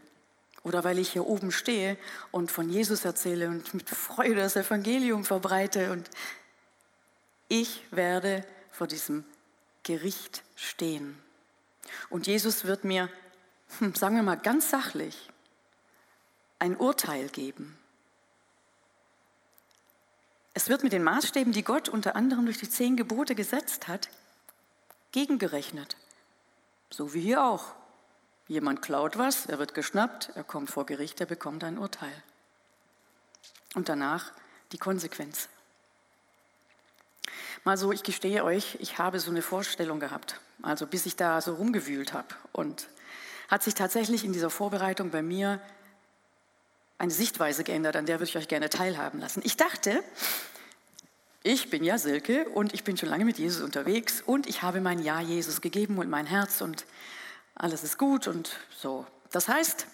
oder 0.62 0.84
weil 0.84 1.00
ich 1.00 1.10
hier 1.10 1.26
oben 1.26 1.50
stehe 1.50 1.98
und 2.30 2.52
von 2.52 2.70
Jesus 2.70 3.04
erzähle 3.04 3.48
und 3.48 3.74
mit 3.74 3.90
Freude 3.90 4.36
das 4.36 4.54
Evangelium 4.54 5.24
verbreite 5.24 5.90
und 5.90 6.08
ich 7.48 7.82
werde 7.90 8.44
vor 8.76 8.86
diesem 8.86 9.24
Gericht 9.84 10.42
stehen. 10.54 11.18
Und 12.10 12.26
Jesus 12.26 12.66
wird 12.66 12.84
mir, 12.84 13.08
hm, 13.78 13.94
sagen 13.94 14.16
wir 14.16 14.22
mal 14.22 14.36
ganz 14.36 14.68
sachlich, 14.68 15.30
ein 16.58 16.76
Urteil 16.76 17.28
geben. 17.28 17.78
Es 20.52 20.68
wird 20.68 20.82
mit 20.82 20.92
den 20.92 21.04
Maßstäben, 21.04 21.52
die 21.52 21.64
Gott 21.64 21.88
unter 21.88 22.16
anderem 22.16 22.44
durch 22.44 22.58
die 22.58 22.68
zehn 22.68 22.96
Gebote 22.96 23.34
gesetzt 23.34 23.88
hat, 23.88 24.10
gegengerechnet. 25.12 25.96
So 26.90 27.14
wie 27.14 27.20
hier 27.20 27.44
auch. 27.44 27.74
Jemand 28.46 28.82
klaut 28.82 29.16
was, 29.16 29.46
er 29.46 29.58
wird 29.58 29.72
geschnappt, 29.72 30.32
er 30.34 30.44
kommt 30.44 30.70
vor 30.70 30.84
Gericht, 30.84 31.18
er 31.20 31.26
bekommt 31.26 31.64
ein 31.64 31.78
Urteil. 31.78 32.22
Und 33.74 33.88
danach 33.88 34.32
die 34.72 34.78
Konsequenz. 34.78 35.48
Mal 37.66 37.76
so, 37.76 37.90
ich 37.90 38.04
gestehe 38.04 38.44
euch, 38.44 38.76
ich 38.78 38.98
habe 38.98 39.18
so 39.18 39.28
eine 39.28 39.42
Vorstellung 39.42 39.98
gehabt, 39.98 40.40
also 40.62 40.86
bis 40.86 41.04
ich 41.04 41.16
da 41.16 41.40
so 41.40 41.54
rumgewühlt 41.54 42.12
habe. 42.12 42.28
Und 42.52 42.86
hat 43.48 43.64
sich 43.64 43.74
tatsächlich 43.74 44.24
in 44.24 44.32
dieser 44.32 44.50
Vorbereitung 44.50 45.10
bei 45.10 45.20
mir 45.20 45.60
eine 46.96 47.10
Sichtweise 47.10 47.64
geändert, 47.64 47.96
an 47.96 48.06
der 48.06 48.20
würde 48.20 48.30
ich 48.30 48.36
euch 48.36 48.46
gerne 48.46 48.70
teilhaben 48.70 49.18
lassen. 49.18 49.40
Ich 49.42 49.56
dachte, 49.56 50.04
ich 51.42 51.68
bin 51.68 51.82
ja 51.82 51.98
Silke 51.98 52.48
und 52.50 52.72
ich 52.72 52.84
bin 52.84 52.96
schon 52.96 53.08
lange 53.08 53.24
mit 53.24 53.36
Jesus 53.36 53.62
unterwegs 53.62 54.22
und 54.24 54.46
ich 54.46 54.62
habe 54.62 54.80
mein 54.80 55.02
Ja 55.02 55.20
Jesus 55.20 55.60
gegeben 55.60 55.98
und 55.98 56.08
mein 56.08 56.26
Herz 56.26 56.60
und 56.60 56.86
alles 57.56 57.82
ist 57.82 57.98
gut 57.98 58.28
und 58.28 58.60
so. 58.78 59.06
Das 59.32 59.48
heißt, 59.48 59.88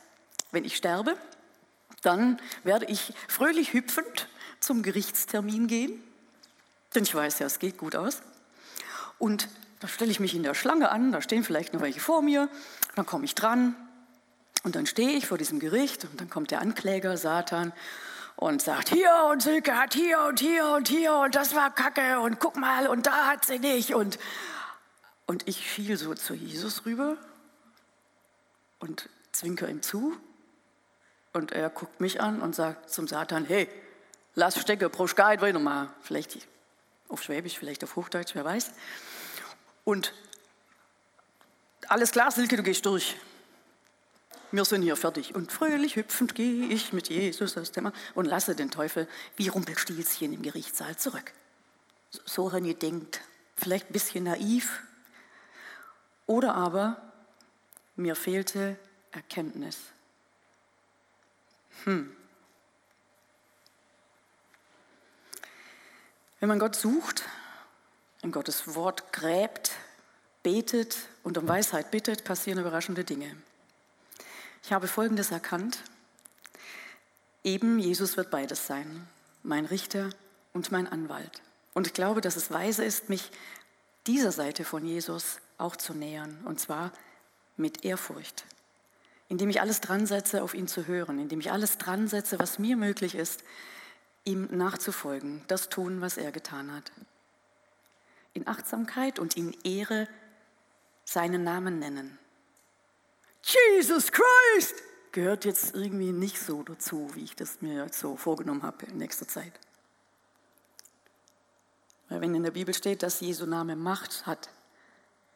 wenn 0.50 0.66
ich 0.66 0.76
sterbe, 0.76 1.16
dann 2.02 2.38
werde 2.64 2.84
ich 2.84 3.14
fröhlich 3.28 3.72
hüpfend 3.72 4.28
zum 4.60 4.82
Gerichtstermin 4.82 5.68
gehen, 5.68 6.04
denn 6.94 7.04
ich 7.04 7.14
weiß 7.14 7.38
ja, 7.38 7.46
es 7.46 7.58
geht 7.58 7.78
gut 7.78 7.96
aus. 7.96 8.22
Und 9.18 9.48
da 9.80 9.88
stelle 9.88 10.10
ich 10.10 10.20
mich 10.20 10.34
in 10.34 10.42
der 10.42 10.54
Schlange 10.54 10.90
an, 10.90 11.12
da 11.12 11.20
stehen 11.20 11.44
vielleicht 11.44 11.74
noch 11.74 11.80
welche 11.80 12.00
vor 12.00 12.22
mir, 12.22 12.48
dann 12.94 13.06
komme 13.06 13.24
ich 13.24 13.34
dran 13.34 13.74
und 14.62 14.76
dann 14.76 14.86
stehe 14.86 15.10
ich 15.10 15.26
vor 15.26 15.38
diesem 15.38 15.58
Gericht 15.58 16.04
und 16.04 16.20
dann 16.20 16.30
kommt 16.30 16.50
der 16.50 16.60
Ankläger 16.60 17.16
Satan 17.16 17.72
und 18.36 18.62
sagt, 18.62 18.88
hier 18.88 19.28
und 19.30 19.42
Silke 19.42 19.76
hat 19.76 19.94
hier 19.94 20.20
und 20.28 20.40
hier 20.40 20.68
und 20.68 20.88
hier 20.88 21.14
und 21.14 21.34
das 21.34 21.54
war 21.54 21.74
Kacke 21.74 22.20
und 22.20 22.38
guck 22.38 22.56
mal 22.56 22.86
und 22.86 23.06
da 23.06 23.26
hat 23.26 23.44
sie 23.44 23.58
nicht 23.58 23.94
und, 23.94 24.18
und 25.26 25.48
ich 25.48 25.68
fiel 25.68 25.96
so 25.96 26.14
zu 26.14 26.34
Jesus 26.34 26.86
rüber 26.86 27.16
und 28.78 29.08
zwinker 29.32 29.68
ihm 29.68 29.82
zu. 29.82 30.16
Und 31.32 31.52
er 31.52 31.70
guckt 31.70 32.00
mich 32.00 32.20
an 32.20 32.42
und 32.42 32.54
sagt 32.54 32.90
zum 32.90 33.08
Satan, 33.08 33.46
hey, 33.46 33.68
lass 34.34 34.60
stecken, 34.60 34.90
Proschkeit, 34.90 35.40
mal. 35.40 35.88
Vielleicht 36.02 36.46
auf 37.12 37.22
Schwäbisch, 37.22 37.58
vielleicht 37.58 37.84
auf 37.84 37.96
Hochdeutsch, 37.96 38.34
wer 38.34 38.44
weiß. 38.44 38.70
Und 39.84 40.12
alles 41.88 42.12
klar, 42.12 42.30
Silke, 42.30 42.56
du 42.56 42.62
gehst 42.62 42.86
durch. 42.86 43.16
Wir 44.50 44.64
sind 44.64 44.82
hier 44.82 44.96
fertig. 44.96 45.34
Und 45.34 45.50
fröhlich 45.50 45.96
hüpfend 45.96 46.34
gehe 46.34 46.66
ich 46.66 46.92
mit 46.92 47.08
Jesus 47.08 47.56
aus 47.56 47.72
dem 47.72 47.90
und 48.14 48.26
lasse 48.26 48.54
den 48.54 48.70
Teufel 48.70 49.08
wie 49.36 49.48
Rumpelstilzchen 49.48 50.32
im 50.32 50.42
Gerichtssaal 50.42 50.96
zurück. 50.96 51.32
So 52.10 52.52
haben 52.52 52.64
ihr 52.66 52.74
denkt, 52.74 53.20
vielleicht 53.56 53.88
ein 53.88 53.92
bisschen 53.94 54.24
naiv. 54.24 54.82
Oder 56.26 56.54
aber 56.54 57.00
mir 57.96 58.14
fehlte 58.14 58.78
Erkenntnis. 59.10 59.78
Hm. 61.84 62.14
Wenn 66.42 66.48
man 66.48 66.58
Gott 66.58 66.74
sucht, 66.74 67.22
in 68.22 68.32
Gottes 68.32 68.74
Wort 68.74 69.12
gräbt, 69.12 69.70
betet 70.42 70.96
und 71.22 71.38
um 71.38 71.46
Weisheit 71.46 71.92
bittet, 71.92 72.24
passieren 72.24 72.58
überraschende 72.58 73.04
Dinge. 73.04 73.36
Ich 74.64 74.72
habe 74.72 74.88
Folgendes 74.88 75.30
erkannt. 75.30 75.78
Eben 77.44 77.78
Jesus 77.78 78.16
wird 78.16 78.32
beides 78.32 78.66
sein, 78.66 79.06
mein 79.44 79.66
Richter 79.66 80.10
und 80.52 80.72
mein 80.72 80.88
Anwalt. 80.88 81.42
Und 81.74 81.86
ich 81.86 81.94
glaube, 81.94 82.20
dass 82.20 82.34
es 82.34 82.50
weise 82.50 82.84
ist, 82.84 83.08
mich 83.08 83.30
dieser 84.08 84.32
Seite 84.32 84.64
von 84.64 84.84
Jesus 84.84 85.38
auch 85.58 85.76
zu 85.76 85.94
nähern, 85.94 86.40
und 86.44 86.58
zwar 86.58 86.90
mit 87.56 87.84
Ehrfurcht, 87.84 88.46
indem 89.28 89.48
ich 89.48 89.60
alles 89.60 89.80
dran 89.80 90.06
setze, 90.06 90.42
auf 90.42 90.54
ihn 90.54 90.66
zu 90.66 90.88
hören, 90.88 91.20
indem 91.20 91.38
ich 91.38 91.52
alles 91.52 91.78
dran 91.78 92.08
setze, 92.08 92.40
was 92.40 92.58
mir 92.58 92.76
möglich 92.76 93.14
ist, 93.14 93.44
ihm 94.24 94.48
nachzufolgen, 94.50 95.42
das 95.48 95.68
tun, 95.68 96.00
was 96.00 96.16
er 96.16 96.32
getan 96.32 96.72
hat. 96.72 96.92
In 98.34 98.46
Achtsamkeit 98.46 99.18
und 99.18 99.36
in 99.36 99.52
Ehre 99.64 100.08
seinen 101.04 101.44
Namen 101.44 101.78
nennen. 101.78 102.18
Jesus 103.42 104.12
Christ 104.12 104.82
gehört 105.10 105.44
jetzt 105.44 105.74
irgendwie 105.74 106.12
nicht 106.12 106.40
so 106.40 106.62
dazu, 106.62 107.10
wie 107.14 107.24
ich 107.24 107.36
das 107.36 107.60
mir 107.60 107.88
so 107.92 108.16
vorgenommen 108.16 108.62
habe 108.62 108.86
in 108.86 108.98
nächster 108.98 109.28
Zeit. 109.28 109.52
Weil 112.08 112.20
wenn 112.20 112.34
in 112.34 112.42
der 112.42 112.50
Bibel 112.50 112.74
steht, 112.74 113.02
dass 113.02 113.20
Jesu 113.20 113.46
Name 113.46 113.76
Macht 113.76 114.26
hat, 114.26 114.50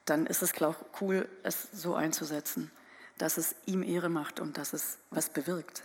dann 0.04 0.26
ist 0.26 0.42
es 0.42 0.52
cool, 1.00 1.28
es 1.42 1.68
so 1.72 1.94
einzusetzen, 1.94 2.70
dass 3.18 3.38
es 3.38 3.54
ihm 3.66 3.82
Ehre 3.82 4.08
macht 4.08 4.40
und 4.40 4.56
dass 4.56 4.72
es 4.72 4.98
was 5.10 5.30
bewirkt. 5.30 5.82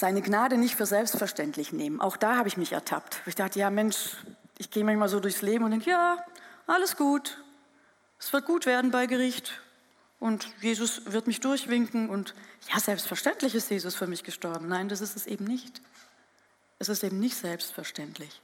Seine 0.00 0.22
Gnade 0.22 0.56
nicht 0.56 0.76
für 0.76 0.86
selbstverständlich 0.86 1.74
nehmen. 1.74 2.00
Auch 2.00 2.16
da 2.16 2.36
habe 2.36 2.48
ich 2.48 2.56
mich 2.56 2.72
ertappt. 2.72 3.20
Ich 3.26 3.34
dachte, 3.34 3.58
ja 3.58 3.68
Mensch, 3.68 4.16
ich 4.56 4.70
gehe 4.70 4.82
manchmal 4.82 5.10
so 5.10 5.20
durchs 5.20 5.42
Leben 5.42 5.62
und 5.62 5.72
denke, 5.72 5.90
ja, 5.90 6.16
alles 6.66 6.96
gut. 6.96 7.44
Es 8.18 8.32
wird 8.32 8.46
gut 8.46 8.64
werden 8.64 8.92
bei 8.92 9.04
Gericht. 9.04 9.60
Und 10.18 10.48
Jesus 10.62 11.12
wird 11.12 11.26
mich 11.26 11.40
durchwinken. 11.40 12.08
Und 12.08 12.34
ja, 12.72 12.80
selbstverständlich 12.80 13.54
ist 13.54 13.70
Jesus 13.70 13.94
für 13.94 14.06
mich 14.06 14.24
gestorben. 14.24 14.68
Nein, 14.68 14.88
das 14.88 15.02
ist 15.02 15.16
es 15.16 15.26
eben 15.26 15.44
nicht. 15.44 15.82
Es 16.78 16.88
ist 16.88 17.04
eben 17.04 17.20
nicht 17.20 17.36
selbstverständlich. 17.36 18.40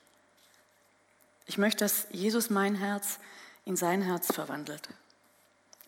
Ich 1.47 1.57
möchte, 1.57 1.87
dass 1.87 2.07
Jesus 2.11 2.51
mein 2.51 2.75
Herz 2.75 3.19
in 3.65 3.77
sein 3.77 4.03
Herz 4.03 4.31
verwandelt, 4.31 4.91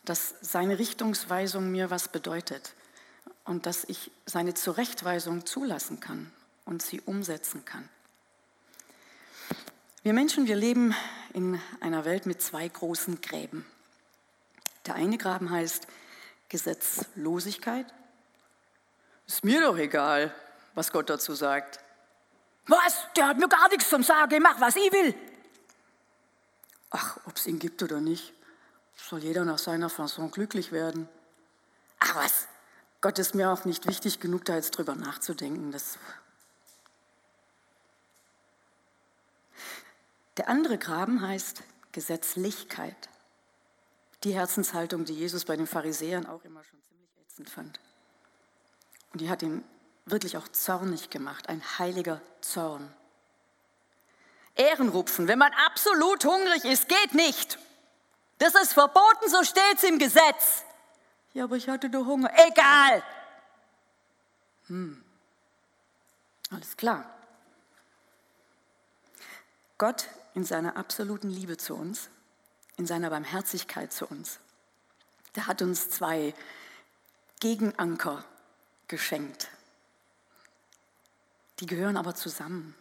dass 0.06 0.34
seine 0.40 0.78
Richtungsweisung 0.78 1.70
mir 1.70 1.90
was 1.90 2.08
bedeutet 2.08 2.72
und 3.48 3.64
dass 3.64 3.84
ich 3.84 4.10
seine 4.26 4.52
Zurechtweisung 4.52 5.46
zulassen 5.46 6.00
kann 6.00 6.30
und 6.66 6.82
sie 6.82 7.00
umsetzen 7.00 7.64
kann. 7.64 7.88
Wir 10.02 10.12
Menschen, 10.12 10.46
wir 10.46 10.54
leben 10.54 10.94
in 11.32 11.60
einer 11.80 12.04
Welt 12.04 12.26
mit 12.26 12.42
zwei 12.42 12.68
großen 12.68 13.22
Gräben. 13.22 13.66
Der 14.86 14.96
eine 14.96 15.16
Graben 15.16 15.50
heißt 15.50 15.86
Gesetzlosigkeit. 16.50 17.86
Ist 19.26 19.44
mir 19.44 19.62
doch 19.62 19.78
egal, 19.78 20.34
was 20.74 20.92
Gott 20.92 21.08
dazu 21.08 21.34
sagt. 21.34 21.80
Was? 22.66 23.06
Der 23.16 23.28
hat 23.28 23.38
mir 23.38 23.48
gar 23.48 23.68
nichts 23.70 23.88
zum 23.88 24.02
Sagen. 24.02 24.34
Ich 24.34 24.42
mach, 24.42 24.60
was 24.60 24.76
ich 24.76 24.92
will. 24.92 25.14
Ach, 26.90 27.18
ob 27.24 27.36
es 27.36 27.46
ihn 27.46 27.58
gibt 27.58 27.82
oder 27.82 28.00
nicht, 28.00 28.34
soll 28.96 29.20
jeder 29.20 29.44
nach 29.46 29.58
seiner 29.58 29.88
Fasson 29.88 30.30
glücklich 30.30 30.70
werden. 30.70 31.08
Ach 31.98 32.14
was, 32.14 32.46
Gott 33.00 33.18
ist 33.18 33.34
mir 33.34 33.50
auch 33.50 33.64
nicht 33.64 33.86
wichtig 33.86 34.18
genug, 34.18 34.44
da 34.44 34.56
jetzt 34.56 34.72
drüber 34.72 34.94
nachzudenken. 34.96 35.70
Das 35.70 35.98
Der 40.36 40.48
andere 40.48 40.78
Graben 40.78 41.20
heißt 41.20 41.62
Gesetzlichkeit. 41.92 43.08
Die 44.24 44.34
Herzenshaltung, 44.34 45.04
die 45.04 45.14
Jesus 45.14 45.44
bei 45.44 45.56
den 45.56 45.66
Pharisäern 45.66 46.26
auch 46.26 46.44
immer 46.44 46.62
schon 46.64 46.80
ziemlich 46.82 47.10
ätzend 47.20 47.50
fand. 47.50 47.80
Und 49.12 49.20
die 49.20 49.30
hat 49.30 49.42
ihn 49.42 49.64
wirklich 50.06 50.36
auch 50.36 50.48
zornig 50.48 51.10
gemacht, 51.10 51.48
ein 51.48 51.62
heiliger 51.78 52.20
Zorn. 52.40 52.92
Ehrenrupfen, 54.54 55.28
wenn 55.28 55.38
man 55.38 55.52
absolut 55.66 56.24
hungrig 56.24 56.64
ist, 56.64 56.88
geht 56.88 57.14
nicht. 57.14 57.58
Das 58.38 58.54
ist 58.54 58.72
verboten, 58.72 59.28
so 59.28 59.44
steht 59.44 59.76
es 59.76 59.84
im 59.84 59.98
Gesetz. 59.98 60.64
Ja, 61.38 61.44
aber 61.44 61.54
ich 61.54 61.68
hatte 61.68 61.88
doch 61.88 62.04
Hunger. 62.04 62.32
Egal. 62.48 63.00
Hm. 64.66 65.00
Alles 66.50 66.76
klar. 66.76 67.08
Gott 69.78 70.08
in 70.34 70.42
seiner 70.42 70.76
absoluten 70.76 71.30
Liebe 71.30 71.56
zu 71.56 71.76
uns, 71.76 72.10
in 72.76 72.88
seiner 72.88 73.08
Barmherzigkeit 73.10 73.92
zu 73.92 74.06
uns, 74.06 74.40
der 75.36 75.46
hat 75.46 75.62
uns 75.62 75.90
zwei 75.90 76.34
Gegenanker 77.38 78.24
geschenkt. 78.88 79.46
Die 81.60 81.66
gehören 81.66 81.96
aber 81.96 82.16
zusammen. 82.16 82.74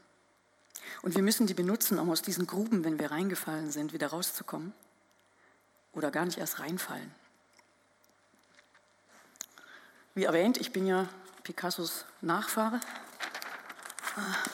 Und 1.04 1.14
wir 1.14 1.22
müssen 1.22 1.46
die 1.46 1.54
benutzen, 1.54 2.00
um 2.00 2.10
aus 2.10 2.24
diesen 2.24 2.48
Gruben, 2.48 2.84
wenn 2.84 2.98
wir 2.98 3.12
reingefallen 3.12 3.70
sind, 3.70 3.94
wieder 3.94 4.08
rauszukommen 4.08 4.74
oder 5.94 6.10
gar 6.10 6.26
nicht 6.26 6.40
erst 6.40 6.58
reinfallen. 6.58 7.14
Wie 10.18 10.24
erwähnt, 10.24 10.58
ich 10.58 10.72
bin 10.72 10.88
ja 10.88 11.08
Picassos 11.44 12.04
Nachfahre. 12.22 12.80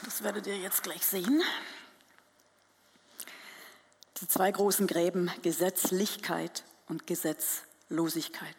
Das 0.03 0.21
werdet 0.21 0.45
ihr 0.45 0.57
jetzt 0.57 0.83
gleich 0.83 1.05
sehen. 1.05 1.41
Die 4.17 4.27
zwei 4.27 4.51
großen 4.51 4.87
Gräben, 4.87 5.31
Gesetzlichkeit 5.41 6.65
und 6.89 7.07
Gesetzlosigkeit. 7.07 8.57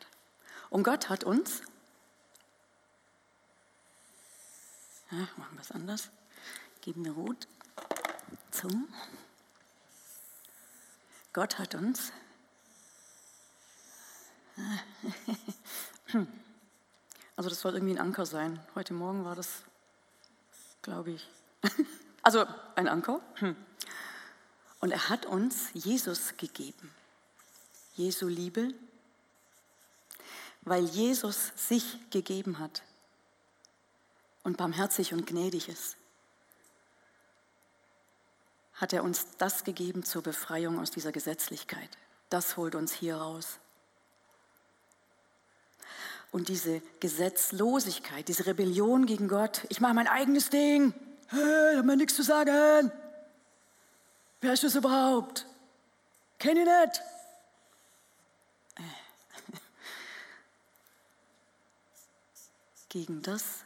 Und 0.70 0.82
Gott 0.82 1.10
hat 1.10 1.24
uns, 1.24 1.60
ja, 5.10 5.28
machen 5.36 5.56
wir 5.56 5.60
es 5.60 5.72
anders, 5.72 6.08
geben 6.80 7.04
wir 7.04 7.12
Rot 7.12 7.46
zum. 8.50 8.88
Gott 11.34 11.58
hat 11.58 11.74
uns 11.74 12.12
also 17.36 17.48
das 17.48 17.60
soll 17.60 17.74
irgendwie 17.74 17.94
ein 17.94 18.00
Anker 18.00 18.26
sein. 18.26 18.60
Heute 18.74 18.94
Morgen 18.94 19.24
war 19.24 19.34
das, 19.34 19.62
glaube 20.82 21.12
ich. 21.12 21.28
Also 22.26 22.46
ein 22.74 22.88
Anker. 22.88 23.20
Und 24.80 24.90
er 24.90 25.10
hat 25.10 25.26
uns 25.26 25.68
Jesus 25.74 26.38
gegeben. 26.38 26.90
Jesu 27.96 28.28
Liebe, 28.28 28.72
weil 30.62 30.86
Jesus 30.86 31.52
sich 31.54 31.98
gegeben 32.08 32.58
hat 32.58 32.82
und 34.42 34.56
barmherzig 34.56 35.12
und 35.12 35.26
gnädig 35.26 35.68
ist 35.68 35.98
hat 38.74 38.92
er 38.92 39.04
uns 39.04 39.26
das 39.38 39.64
gegeben 39.64 40.04
zur 40.04 40.22
Befreiung 40.22 40.80
aus 40.80 40.90
dieser 40.90 41.12
Gesetzlichkeit. 41.12 41.88
Das 42.28 42.56
holt 42.56 42.74
uns 42.74 42.92
hier 42.92 43.16
raus. 43.16 43.58
Und 46.34 46.48
diese 46.48 46.82
Gesetzlosigkeit, 46.98 48.26
diese 48.26 48.46
Rebellion 48.46 49.06
gegen 49.06 49.28
Gott, 49.28 49.64
ich 49.68 49.80
mache 49.80 49.94
mein 49.94 50.08
eigenes 50.08 50.50
Ding, 50.50 50.92
hey, 51.28 51.76
habe 51.76 51.86
mir 51.86 51.96
nichts 51.96 52.16
zu 52.16 52.24
sagen. 52.24 52.90
Wer 54.40 54.52
ist 54.52 54.64
das 54.64 54.74
überhaupt? 54.74 55.46
Kenne 56.40 56.62
ich 56.62 56.66
nicht. 56.66 57.02
Äh. 58.74 58.82
Gegen 62.88 63.22
das 63.22 63.62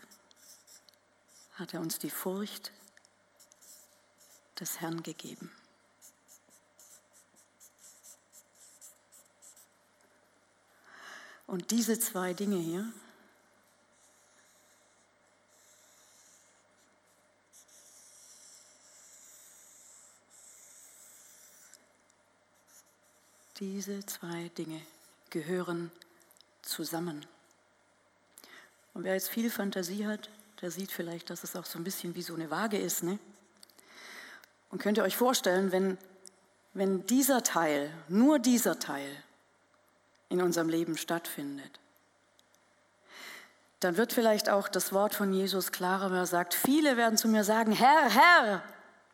hat 1.55 1.73
er 1.73 1.81
uns 1.81 1.99
die 1.99 2.11
Furcht 2.11 2.71
des 4.61 4.83
Herrn 4.83 5.03
gegeben. 5.03 5.51
Und 11.49 11.71
diese 11.71 11.99
zwei 11.99 12.35
Dinge 12.35 12.59
hier, 12.59 12.85
diese 23.59 24.05
zwei 24.05 24.51
Dinge 24.59 24.83
gehören 25.31 25.91
zusammen. 26.61 27.25
Und 28.93 29.05
wer 29.05 29.15
jetzt 29.15 29.31
viel 29.31 29.51
Fantasie 29.51 30.07
hat, 30.07 30.29
der 30.61 30.71
sieht 30.71 30.93
vielleicht, 30.93 31.31
dass 31.31 31.45
es 31.45 31.57
auch 31.57 31.65
so 31.65 31.79
ein 31.79 31.85
bisschen 31.85 32.15
wie 32.15 32.21
so 32.21 32.35
eine 32.35 32.51
Waage 32.51 32.77
ist. 32.77 33.03
Ne? 33.03 33.19
Und 34.69 34.83
könnt 34.83 34.99
ihr 34.99 35.05
euch 35.05 35.17
vorstellen, 35.17 35.73
wenn, 35.73 35.97
wenn 36.75 37.07
dieser 37.07 37.43
Teil, 37.43 37.91
nur 38.09 38.39
dieser 38.39 38.79
Teil 38.79 39.25
in 40.29 40.43
unserem 40.43 40.69
Leben 40.69 40.97
stattfindet, 40.97 41.81
dann 43.81 43.97
wird 43.97 44.13
vielleicht 44.13 44.49
auch 44.49 44.69
das 44.69 44.93
Wort 44.93 45.15
von 45.15 45.33
Jesus 45.33 45.71
klarer, 45.71 46.11
wenn 46.11 46.19
er 46.19 46.27
sagt, 46.27 46.55
viele 46.55 46.97
werden 46.97 47.17
zu 47.17 47.29
mir 47.29 47.45
sagen, 47.45 47.73
Herr, 47.73 48.11
Herr, 48.11 48.63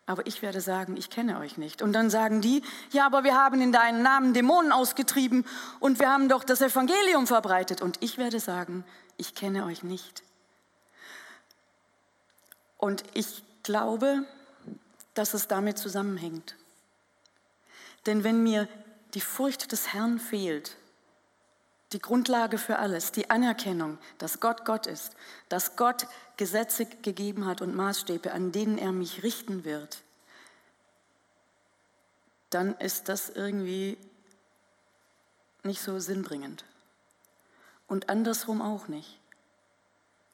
aber 0.06 0.26
ich 0.26 0.42
werde 0.42 0.60
sagen, 0.60 0.96
ich 0.96 1.10
kenne 1.10 1.38
euch 1.38 1.56
nicht. 1.56 1.80
Und 1.80 1.92
dann 1.92 2.10
sagen 2.10 2.40
die, 2.40 2.62
ja, 2.90 3.06
aber 3.06 3.24
wir 3.24 3.34
haben 3.34 3.60
in 3.60 3.72
deinen 3.72 4.02
Namen 4.02 4.34
Dämonen 4.34 4.72
ausgetrieben 4.72 5.46
und 5.80 5.98
wir 5.98 6.10
haben 6.10 6.28
doch 6.28 6.44
das 6.44 6.60
Evangelium 6.60 7.26
verbreitet. 7.26 7.80
Und 7.80 7.98
ich 8.00 8.18
werde 8.18 8.38
sagen, 8.40 8.84
ich 9.16 9.34
kenne 9.34 9.64
euch 9.64 9.82
nicht. 9.82 10.22
Und 12.76 13.02
ich 13.14 13.42
glaube, 13.62 14.24
dass 15.14 15.32
es 15.32 15.48
damit 15.48 15.78
zusammenhängt. 15.78 16.54
Denn 18.04 18.24
wenn 18.24 18.42
mir 18.42 18.68
die 19.14 19.22
Furcht 19.22 19.72
des 19.72 19.94
Herrn 19.94 20.18
fehlt, 20.18 20.76
die 21.94 22.00
Grundlage 22.00 22.58
für 22.58 22.78
alles, 22.78 23.12
die 23.12 23.30
Anerkennung, 23.30 23.98
dass 24.18 24.40
Gott 24.40 24.64
Gott 24.64 24.86
ist, 24.86 25.12
dass 25.48 25.76
Gott 25.76 26.06
Gesetze 26.36 26.86
gegeben 26.86 27.46
hat 27.46 27.62
und 27.62 27.74
Maßstäbe, 27.74 28.32
an 28.32 28.52
denen 28.52 28.76
er 28.76 28.92
mich 28.92 29.22
richten 29.22 29.64
wird, 29.64 30.02
dann 32.50 32.74
ist 32.74 33.08
das 33.08 33.30
irgendwie 33.30 33.96
nicht 35.62 35.80
so 35.80 35.98
sinnbringend. 35.98 36.64
Und 37.86 38.10
andersrum 38.10 38.60
auch 38.60 38.88
nicht. 38.88 39.18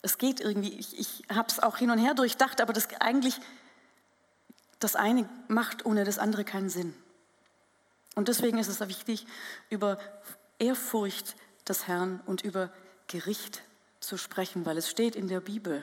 Es 0.02 0.18
geht 0.18 0.40
irgendwie, 0.40 0.72
ich, 0.72 0.98
ich 0.98 1.22
habe 1.34 1.48
es 1.48 1.60
auch 1.60 1.76
hin 1.76 1.90
und 1.90 1.98
her 1.98 2.14
durchdacht, 2.14 2.60
aber 2.60 2.72
das 2.72 2.88
eigentlich 3.00 3.38
das 4.78 4.96
eine 4.96 5.28
macht 5.46 5.84
ohne 5.84 6.04
das 6.04 6.18
andere 6.18 6.44
keinen 6.44 6.70
Sinn. 6.70 6.94
Und 8.14 8.28
deswegen 8.28 8.58
ist 8.58 8.68
es 8.68 8.80
wichtig, 8.80 9.26
über 9.68 9.98
Ehrfurcht 10.58 11.36
des 11.70 11.86
Herrn 11.86 12.20
und 12.26 12.42
über 12.42 12.70
Gericht 13.06 13.62
zu 14.00 14.18
sprechen, 14.18 14.66
weil 14.66 14.76
es 14.76 14.90
steht 14.90 15.16
in 15.16 15.28
der 15.28 15.40
Bibel. 15.40 15.82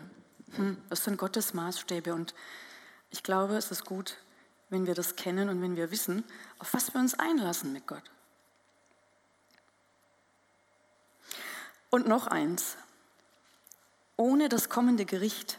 Hm, 0.55 0.77
das 0.89 1.03
sind 1.03 1.17
Gottes 1.17 1.53
Maßstäbe 1.53 2.13
und 2.13 2.35
ich 3.09 3.23
glaube, 3.23 3.55
es 3.55 3.71
ist 3.71 3.85
gut, 3.85 4.17
wenn 4.69 4.85
wir 4.85 4.95
das 4.95 5.15
kennen 5.15 5.49
und 5.49 5.61
wenn 5.61 5.75
wir 5.75 5.89
wissen, 5.89 6.23
auf 6.59 6.73
was 6.73 6.93
wir 6.93 6.99
uns 6.99 7.17
einlassen 7.17 7.71
mit 7.73 7.87
Gott. 7.87 8.03
Und 11.89 12.07
noch 12.07 12.27
eins. 12.27 12.75
Ohne 14.17 14.49
das 14.49 14.67
kommende 14.67 15.05
Gericht 15.05 15.57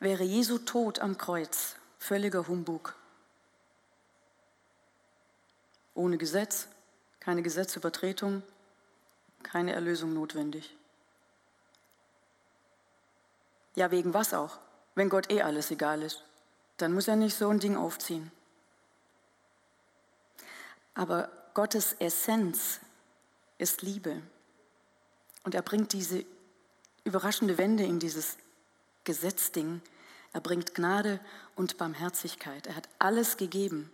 wäre 0.00 0.24
Jesu 0.24 0.58
Tod 0.58 0.98
am 0.98 1.16
Kreuz 1.16 1.76
Völliger 1.98 2.46
Humbug. 2.46 2.94
Ohne 5.94 6.18
Gesetz, 6.18 6.68
keine 7.20 7.40
Gesetzübertretung, 7.40 8.42
keine 9.44 9.72
Erlösung 9.72 10.12
notwendig. 10.12 10.76
Ja, 13.76 13.90
wegen 13.90 14.14
was 14.14 14.34
auch? 14.34 14.58
Wenn 14.94 15.08
Gott 15.08 15.30
eh 15.30 15.42
alles 15.42 15.70
egal 15.70 16.02
ist, 16.02 16.24
dann 16.76 16.92
muss 16.92 17.08
er 17.08 17.16
nicht 17.16 17.36
so 17.36 17.48
ein 17.48 17.60
Ding 17.60 17.76
aufziehen. 17.76 18.30
Aber 20.94 21.28
Gottes 21.54 21.94
Essenz 21.98 22.80
ist 23.58 23.82
Liebe. 23.82 24.22
Und 25.42 25.54
er 25.54 25.62
bringt 25.62 25.92
diese 25.92 26.24
überraschende 27.04 27.58
Wende 27.58 27.84
in 27.84 27.98
dieses 27.98 28.36
Gesetzding. 29.04 29.82
Er 30.32 30.40
bringt 30.40 30.74
Gnade 30.74 31.20
und 31.54 31.76
Barmherzigkeit. 31.78 32.66
Er 32.66 32.76
hat 32.76 32.88
alles 32.98 33.36
gegeben, 33.36 33.90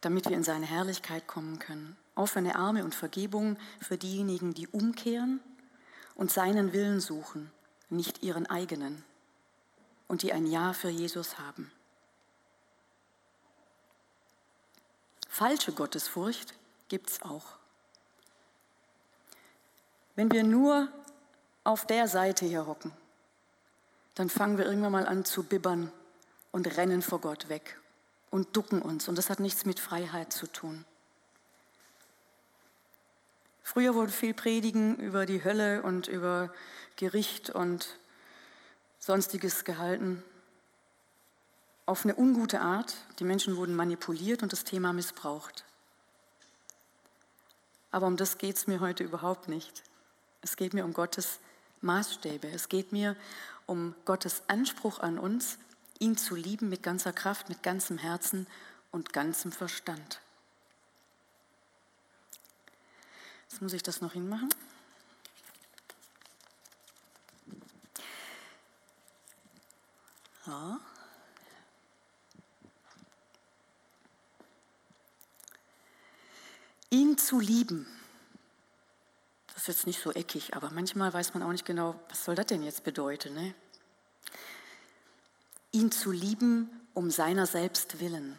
damit 0.00 0.28
wir 0.28 0.36
in 0.36 0.44
seine 0.44 0.66
Herrlichkeit 0.66 1.26
kommen 1.26 1.58
können. 1.58 1.96
Offene 2.18 2.56
Arme 2.56 2.84
und 2.84 2.94
Vergebung 2.94 3.56
für 3.80 3.96
diejenigen, 3.96 4.52
die 4.52 4.66
umkehren 4.66 5.40
und 6.16 6.32
seinen 6.32 6.72
Willen 6.72 7.00
suchen, 7.00 7.50
nicht 7.90 8.22
ihren 8.22 8.46
eigenen, 8.46 9.04
und 10.08 10.22
die 10.22 10.32
ein 10.32 10.46
Ja 10.46 10.72
für 10.72 10.88
Jesus 10.88 11.38
haben. 11.38 11.70
Falsche 15.28 15.72
Gottesfurcht 15.72 16.54
gibt 16.88 17.10
es 17.10 17.22
auch. 17.22 17.44
Wenn 20.16 20.32
wir 20.32 20.42
nur 20.42 20.88
auf 21.62 21.86
der 21.86 22.08
Seite 22.08 22.46
hier 22.46 22.66
hocken, 22.66 22.90
dann 24.16 24.28
fangen 24.28 24.58
wir 24.58 24.66
irgendwann 24.66 24.90
mal 24.90 25.06
an 25.06 25.24
zu 25.24 25.44
bibbern 25.44 25.92
und 26.50 26.76
rennen 26.76 27.02
vor 27.02 27.20
Gott 27.20 27.48
weg 27.48 27.78
und 28.30 28.56
ducken 28.56 28.82
uns. 28.82 29.06
Und 29.06 29.16
das 29.16 29.30
hat 29.30 29.38
nichts 29.38 29.64
mit 29.64 29.78
Freiheit 29.78 30.32
zu 30.32 30.48
tun. 30.48 30.84
Früher 33.70 33.94
wurde 33.94 34.10
viel 34.10 34.32
Predigen 34.32 34.96
über 34.96 35.26
die 35.26 35.44
Hölle 35.44 35.82
und 35.82 36.08
über 36.08 36.50
Gericht 36.96 37.50
und 37.50 37.98
sonstiges 38.98 39.62
gehalten. 39.64 40.24
Auf 41.84 42.02
eine 42.04 42.16
ungute 42.16 42.62
Art. 42.62 42.96
Die 43.18 43.24
Menschen 43.24 43.58
wurden 43.58 43.76
manipuliert 43.76 44.42
und 44.42 44.54
das 44.54 44.64
Thema 44.64 44.94
missbraucht. 44.94 45.66
Aber 47.90 48.06
um 48.06 48.16
das 48.16 48.38
geht 48.38 48.56
es 48.56 48.66
mir 48.68 48.80
heute 48.80 49.04
überhaupt 49.04 49.48
nicht. 49.48 49.82
Es 50.40 50.56
geht 50.56 50.72
mir 50.72 50.86
um 50.86 50.94
Gottes 50.94 51.38
Maßstäbe. 51.82 52.48
Es 52.48 52.70
geht 52.70 52.90
mir 52.90 53.16
um 53.66 53.94
Gottes 54.06 54.44
Anspruch 54.48 55.00
an 55.00 55.18
uns, 55.18 55.58
ihn 55.98 56.16
zu 56.16 56.36
lieben 56.36 56.70
mit 56.70 56.82
ganzer 56.82 57.12
Kraft, 57.12 57.50
mit 57.50 57.62
ganzem 57.62 57.98
Herzen 57.98 58.46
und 58.92 59.12
ganzem 59.12 59.52
Verstand. 59.52 60.22
Jetzt 63.50 63.62
muss 63.62 63.72
ich 63.72 63.82
das 63.82 64.00
noch 64.00 64.12
hinmachen. 64.12 64.48
Ja. 70.46 70.80
Ihn 76.90 77.18
zu 77.18 77.38
lieben. 77.38 77.86
Das 79.48 79.62
ist 79.62 79.68
jetzt 79.68 79.86
nicht 79.86 80.00
so 80.00 80.12
eckig, 80.12 80.54
aber 80.54 80.70
manchmal 80.70 81.12
weiß 81.12 81.34
man 81.34 81.42
auch 81.42 81.52
nicht 81.52 81.66
genau, 81.66 82.00
was 82.08 82.24
soll 82.24 82.34
das 82.34 82.46
denn 82.46 82.62
jetzt 82.62 82.84
bedeuten. 82.84 83.34
Ne? 83.34 83.54
Ihn 85.72 85.90
zu 85.92 86.10
lieben 86.10 86.70
um 86.94 87.10
seiner 87.10 87.46
selbst 87.46 88.00
willen, 88.00 88.38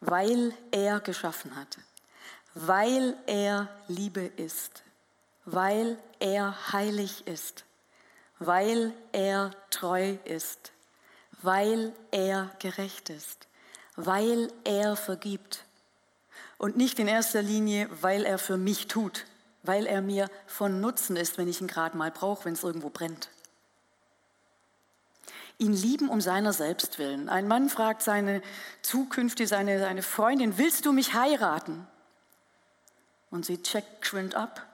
weil 0.00 0.54
er 0.70 1.00
geschaffen 1.00 1.56
hat, 1.56 1.78
weil 2.58 3.14
er 3.26 3.68
Liebe 3.86 4.22
ist, 4.22 4.82
weil 5.44 5.98
er 6.20 6.72
heilig 6.72 7.26
ist, 7.26 7.64
weil 8.38 8.94
er 9.12 9.50
treu 9.68 10.16
ist, 10.24 10.72
weil 11.42 11.92
er 12.10 12.50
gerecht 12.58 13.10
ist, 13.10 13.46
weil 13.96 14.50
er 14.64 14.96
vergibt 14.96 15.64
und 16.56 16.78
nicht 16.78 16.98
in 16.98 17.08
erster 17.08 17.42
Linie, 17.42 17.90
weil 18.00 18.24
er 18.24 18.38
für 18.38 18.56
mich 18.56 18.88
tut, 18.88 19.26
weil 19.62 19.84
er 19.84 20.00
mir 20.00 20.30
von 20.46 20.80
Nutzen 20.80 21.16
ist, 21.16 21.36
wenn 21.36 21.48
ich 21.48 21.60
ihn 21.60 21.66
gerade 21.66 21.94
mal 21.94 22.10
brauche, 22.10 22.46
wenn 22.46 22.54
es 22.54 22.64
irgendwo 22.64 22.88
brennt. 22.88 23.28
Ihn 25.58 25.74
lieben 25.74 26.08
um 26.08 26.22
seiner 26.22 26.54
selbst 26.54 26.98
willen. 26.98 27.28
Ein 27.28 27.48
Mann 27.48 27.68
fragt 27.68 28.00
seine 28.00 28.40
zukünftige, 28.80 29.46
seine, 29.46 29.78
seine 29.78 30.02
Freundin, 30.02 30.56
willst 30.56 30.86
du 30.86 30.92
mich 30.92 31.12
heiraten? 31.12 31.86
Und 33.36 33.44
sie 33.44 33.62
checkt 33.62 34.00
geschwind 34.00 34.34
ab. 34.34 34.66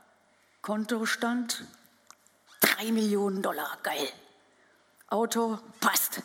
Kontostand, 0.60 1.64
drei 2.60 2.92
Millionen 2.92 3.42
Dollar, 3.42 3.76
geil. 3.82 4.08
Auto, 5.08 5.58
passt. 5.80 6.22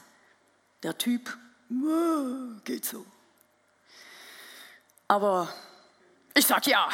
Der 0.84 0.96
Typ, 1.00 1.36
geht 2.64 2.86
so. 2.86 3.04
Aber 5.08 5.52
ich 6.36 6.46
sag 6.46 6.68
ja. 6.68 6.88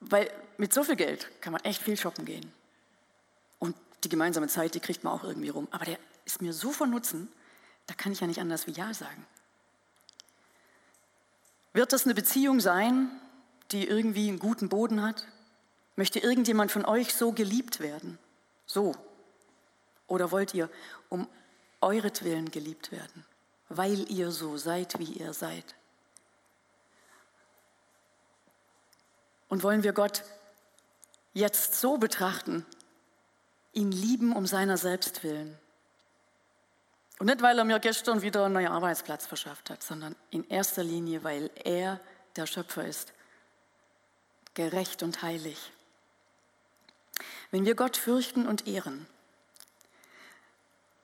Weil 0.00 0.30
mit 0.58 0.74
so 0.74 0.84
viel 0.84 0.96
Geld 0.96 1.30
kann 1.40 1.54
man 1.54 1.64
echt 1.64 1.80
viel 1.80 1.96
shoppen 1.96 2.26
gehen. 2.26 2.52
Und 3.60 3.74
die 4.04 4.10
gemeinsame 4.10 4.48
Zeit, 4.48 4.74
die 4.74 4.80
kriegt 4.80 5.04
man 5.04 5.14
auch 5.14 5.24
irgendwie 5.24 5.48
rum. 5.48 5.68
Aber 5.70 5.86
der 5.86 5.98
ist 6.26 6.42
mir 6.42 6.52
so 6.52 6.70
von 6.70 6.90
Nutzen, 6.90 7.32
da 7.86 7.94
kann 7.94 8.12
ich 8.12 8.20
ja 8.20 8.26
nicht 8.26 8.40
anders 8.40 8.66
wie 8.66 8.72
Ja 8.72 8.92
sagen. 8.92 9.24
Wird 11.72 11.94
das 11.94 12.04
eine 12.04 12.12
Beziehung 12.14 12.60
sein, 12.60 13.10
die 13.74 13.86
irgendwie 13.86 14.28
einen 14.28 14.38
guten 14.38 14.68
Boden 14.68 15.02
hat? 15.02 15.26
Möchte 15.96 16.18
irgendjemand 16.20 16.72
von 16.72 16.84
euch 16.84 17.14
so 17.14 17.32
geliebt 17.32 17.80
werden? 17.80 18.18
So. 18.66 18.94
Oder 20.06 20.30
wollt 20.30 20.54
ihr 20.54 20.70
um 21.08 21.28
euretwillen 21.80 22.50
geliebt 22.50 22.92
werden, 22.92 23.24
weil 23.68 24.10
ihr 24.10 24.30
so 24.30 24.56
seid, 24.56 24.98
wie 24.98 25.12
ihr 25.12 25.32
seid? 25.32 25.74
Und 29.48 29.62
wollen 29.62 29.82
wir 29.82 29.92
Gott 29.92 30.24
jetzt 31.32 31.80
so 31.80 31.98
betrachten, 31.98 32.64
ihn 33.72 33.92
lieben 33.92 34.34
um 34.34 34.46
seiner 34.46 34.76
selbst 34.76 35.22
willen? 35.22 35.58
Und 37.18 37.26
nicht, 37.26 37.42
weil 37.42 37.58
er 37.58 37.64
mir 37.64 37.78
gestern 37.78 38.22
wieder 38.22 38.44
einen 38.44 38.54
neuen 38.54 38.68
Arbeitsplatz 38.68 39.26
verschafft 39.26 39.70
hat, 39.70 39.82
sondern 39.82 40.16
in 40.30 40.48
erster 40.48 40.82
Linie, 40.82 41.22
weil 41.22 41.50
er 41.62 42.00
der 42.36 42.46
Schöpfer 42.46 42.84
ist, 42.84 43.12
gerecht 44.54 45.02
und 45.02 45.22
heilig. 45.22 45.72
Wenn 47.50 47.64
wir 47.64 47.74
Gott 47.74 47.96
fürchten 47.96 48.46
und 48.46 48.66
ehren, 48.66 49.06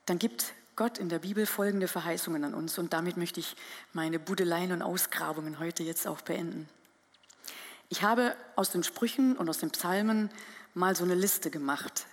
dann 0.06 0.18
gibt 0.18 0.52
Gott 0.76 0.98
in 0.98 1.08
der 1.08 1.18
Bibel 1.18 1.46
folgende 1.46 1.88
Verheißungen 1.88 2.42
an 2.42 2.54
uns 2.54 2.78
und 2.78 2.92
damit 2.92 3.16
möchte 3.16 3.40
ich 3.40 3.54
meine 3.92 4.18
Budeleien 4.18 4.72
und 4.72 4.82
Ausgrabungen 4.82 5.58
heute 5.58 5.82
jetzt 5.82 6.06
auch 6.06 6.22
beenden. 6.22 6.68
Ich 7.88 8.02
habe 8.02 8.36
aus 8.56 8.70
den 8.70 8.82
Sprüchen 8.82 9.36
und 9.36 9.48
aus 9.48 9.58
den 9.58 9.70
Psalmen 9.70 10.30
mal 10.74 10.96
so 10.96 11.04
eine 11.04 11.14
Liste 11.14 11.50
gemacht. 11.50 12.06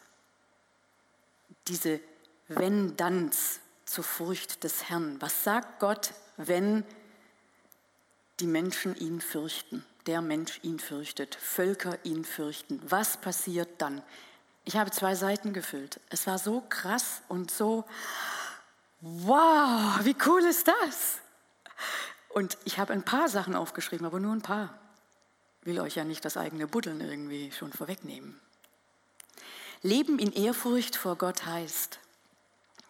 Diese 1.67 1.99
Wenn-Danns 2.47 3.59
zur 3.85 4.03
Furcht 4.03 4.63
des 4.63 4.89
Herrn. 4.89 5.21
Was 5.21 5.43
sagt 5.43 5.79
Gott, 5.79 6.13
wenn 6.35 6.83
die 8.39 8.47
Menschen 8.47 8.95
ihn 8.95 9.21
fürchten, 9.21 9.85
der 10.07 10.21
Mensch 10.21 10.59
ihn 10.63 10.79
fürchtet, 10.79 11.35
Völker 11.35 11.97
ihn 12.03 12.25
fürchten? 12.25 12.81
Was 12.83 13.17
passiert 13.17 13.69
dann? 13.77 14.01
Ich 14.65 14.75
habe 14.75 14.91
zwei 14.91 15.15
Seiten 15.15 15.53
gefüllt. 15.53 15.99
Es 16.09 16.27
war 16.27 16.39
so 16.39 16.61
krass 16.69 17.21
und 17.27 17.51
so, 17.51 17.85
wow, 19.01 19.99
wie 20.03 20.15
cool 20.25 20.41
ist 20.41 20.67
das? 20.67 21.19
Und 22.29 22.57
ich 22.65 22.79
habe 22.79 22.93
ein 22.93 23.03
paar 23.03 23.29
Sachen 23.29 23.55
aufgeschrieben, 23.55 24.05
aber 24.05 24.19
nur 24.19 24.33
ein 24.33 24.41
paar 24.41 24.77
will 25.67 25.79
euch 25.81 25.95
ja 25.95 26.05
nicht 26.05 26.23
das 26.23 26.37
eigene 26.37 26.65
Buddeln 26.65 27.01
irgendwie 27.01 27.51
schon 27.51 27.73
vorwegnehmen. 27.73 28.39
Leben 29.81 30.17
in 30.17 30.31
Ehrfurcht 30.31 30.95
vor 30.95 31.17
Gott 31.17 31.45
heißt, 31.45 31.99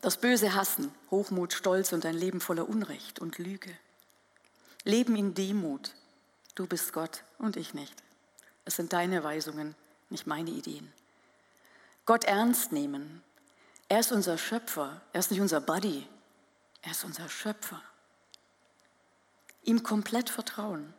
das 0.01 0.17
Böse 0.17 0.53
hassen, 0.53 0.93
Hochmut, 1.09 1.53
Stolz 1.53 1.91
und 1.91 2.05
ein 2.05 2.15
Leben 2.15 2.39
voller 2.39 2.69
Unrecht 2.69 3.19
und 3.19 3.39
Lüge. 3.39 3.71
Leben 4.83 5.15
in 5.15 5.33
Demut. 5.33 5.93
Du 6.57 6.65
bist 6.65 6.91
Gott 6.91 7.23
und 7.37 7.55
ich 7.55 7.75
nicht. 7.75 7.93
Es 8.65 8.77
sind 8.77 8.91
deine 8.91 9.23
Weisungen, 9.23 9.75
nicht 10.09 10.25
meine 10.25 10.49
Ideen. 10.49 10.91
Gott 12.07 12.23
ernst 12.23 12.71
nehmen. 12.71 13.21
Er 13.89 13.99
ist 13.99 14.11
unser 14.11 14.39
Schöpfer. 14.39 14.99
Er 15.13 15.19
ist 15.19 15.29
nicht 15.29 15.39
unser 15.39 15.61
Buddy. 15.61 16.07
Er 16.81 16.93
ist 16.93 17.03
unser 17.03 17.29
Schöpfer. 17.29 17.79
Ihm 19.65 19.83
komplett 19.83 20.31
vertrauen. 20.31 20.95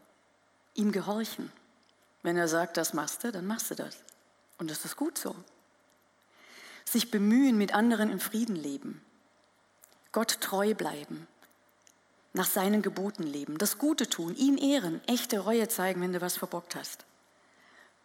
Ihm 0.74 0.92
gehorchen. 0.92 1.50
Wenn 2.22 2.36
er 2.36 2.46
sagt, 2.46 2.76
das 2.76 2.94
machst 2.94 3.24
du, 3.24 3.32
dann 3.32 3.48
machst 3.48 3.72
du 3.72 3.74
das. 3.74 3.96
Und 4.58 4.70
das 4.70 4.84
ist 4.84 4.94
gut 4.94 5.18
so. 5.18 5.34
Sich 6.84 7.10
bemühen, 7.10 7.58
mit 7.58 7.74
anderen 7.74 8.10
in 8.10 8.20
Frieden 8.20 8.54
leben. 8.54 9.04
Gott 10.12 10.40
treu 10.40 10.74
bleiben. 10.74 11.26
Nach 12.32 12.46
seinen 12.46 12.82
Geboten 12.82 13.24
leben. 13.24 13.58
Das 13.58 13.78
Gute 13.78 14.08
tun. 14.08 14.36
Ihn 14.36 14.58
ehren. 14.58 15.00
Echte 15.06 15.40
Reue 15.40 15.68
zeigen, 15.68 16.00
wenn 16.00 16.12
du 16.12 16.20
was 16.20 16.36
verbockt 16.36 16.76
hast. 16.76 17.04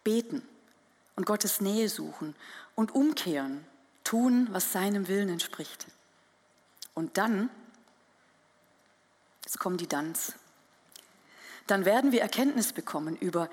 Beten 0.02 0.42
und 1.16 1.26
Gottes 1.26 1.60
Nähe 1.60 1.88
suchen 1.88 2.34
und 2.74 2.94
umkehren. 2.94 3.64
Tun, 4.04 4.48
was 4.50 4.72
seinem 4.72 5.08
Willen 5.08 5.28
entspricht. 5.28 5.86
Und 6.94 7.16
dann, 7.18 7.50
jetzt 9.44 9.58
kommen 9.58 9.78
die 9.78 9.88
Danns, 9.88 10.34
dann 11.66 11.84
werden 11.84 12.12
wir 12.12 12.20
Erkenntnis 12.20 12.72
bekommen 12.72 13.16
über 13.16 13.48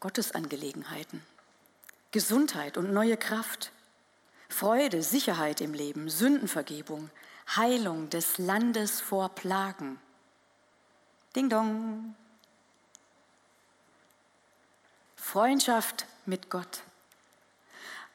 Gottesangelegenheiten, 0.00 1.22
Gesundheit 2.10 2.76
und 2.76 2.92
neue 2.92 3.16
Kraft, 3.16 3.70
Freude, 4.48 5.02
Sicherheit 5.02 5.60
im 5.60 5.72
Leben, 5.72 6.10
Sündenvergebung, 6.10 7.08
Heilung 7.56 8.10
des 8.10 8.38
Landes 8.38 9.00
vor 9.00 9.28
Plagen. 9.30 9.98
Ding 11.34 11.48
dong. 11.48 12.14
Freundschaft 15.16 16.04
mit 16.26 16.50
Gott. 16.50 16.82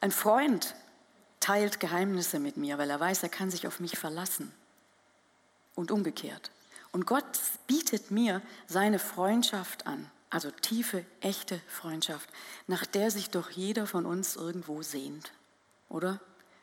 Ein 0.02 0.12
Freund 0.12 0.76
teilt 1.40 1.80
Geheimnisse 1.80 2.40
mit 2.40 2.58
mir, 2.58 2.78
weil 2.78 2.92
er 2.92 3.00
weiß, 3.00 3.24
er 3.24 3.30
kann 3.30 3.50
sich 3.50 3.66
auf 3.66 3.80
mich 3.80 3.98
verlassen. 3.98 4.54
Und 5.74 5.90
umgekehrt. 5.90 6.52
Und 6.92 7.08
Gott 7.08 7.40
bietet 7.66 8.12
mir 8.12 8.42
seine 8.68 9.00
Freundschaft 9.00 9.88
an, 9.88 10.10
also 10.30 10.52
tiefe, 10.52 11.04
echte 11.22 11.60
Freundschaft, 11.68 12.30
nach 12.68 12.86
der 12.86 13.10
sich 13.10 13.32
doch 13.32 13.50
jeder 13.50 13.88
von 13.88 14.06
uns 14.06 14.36
irgendwo 14.36 14.84
sehnt, 14.84 15.32
oder? 15.90 16.20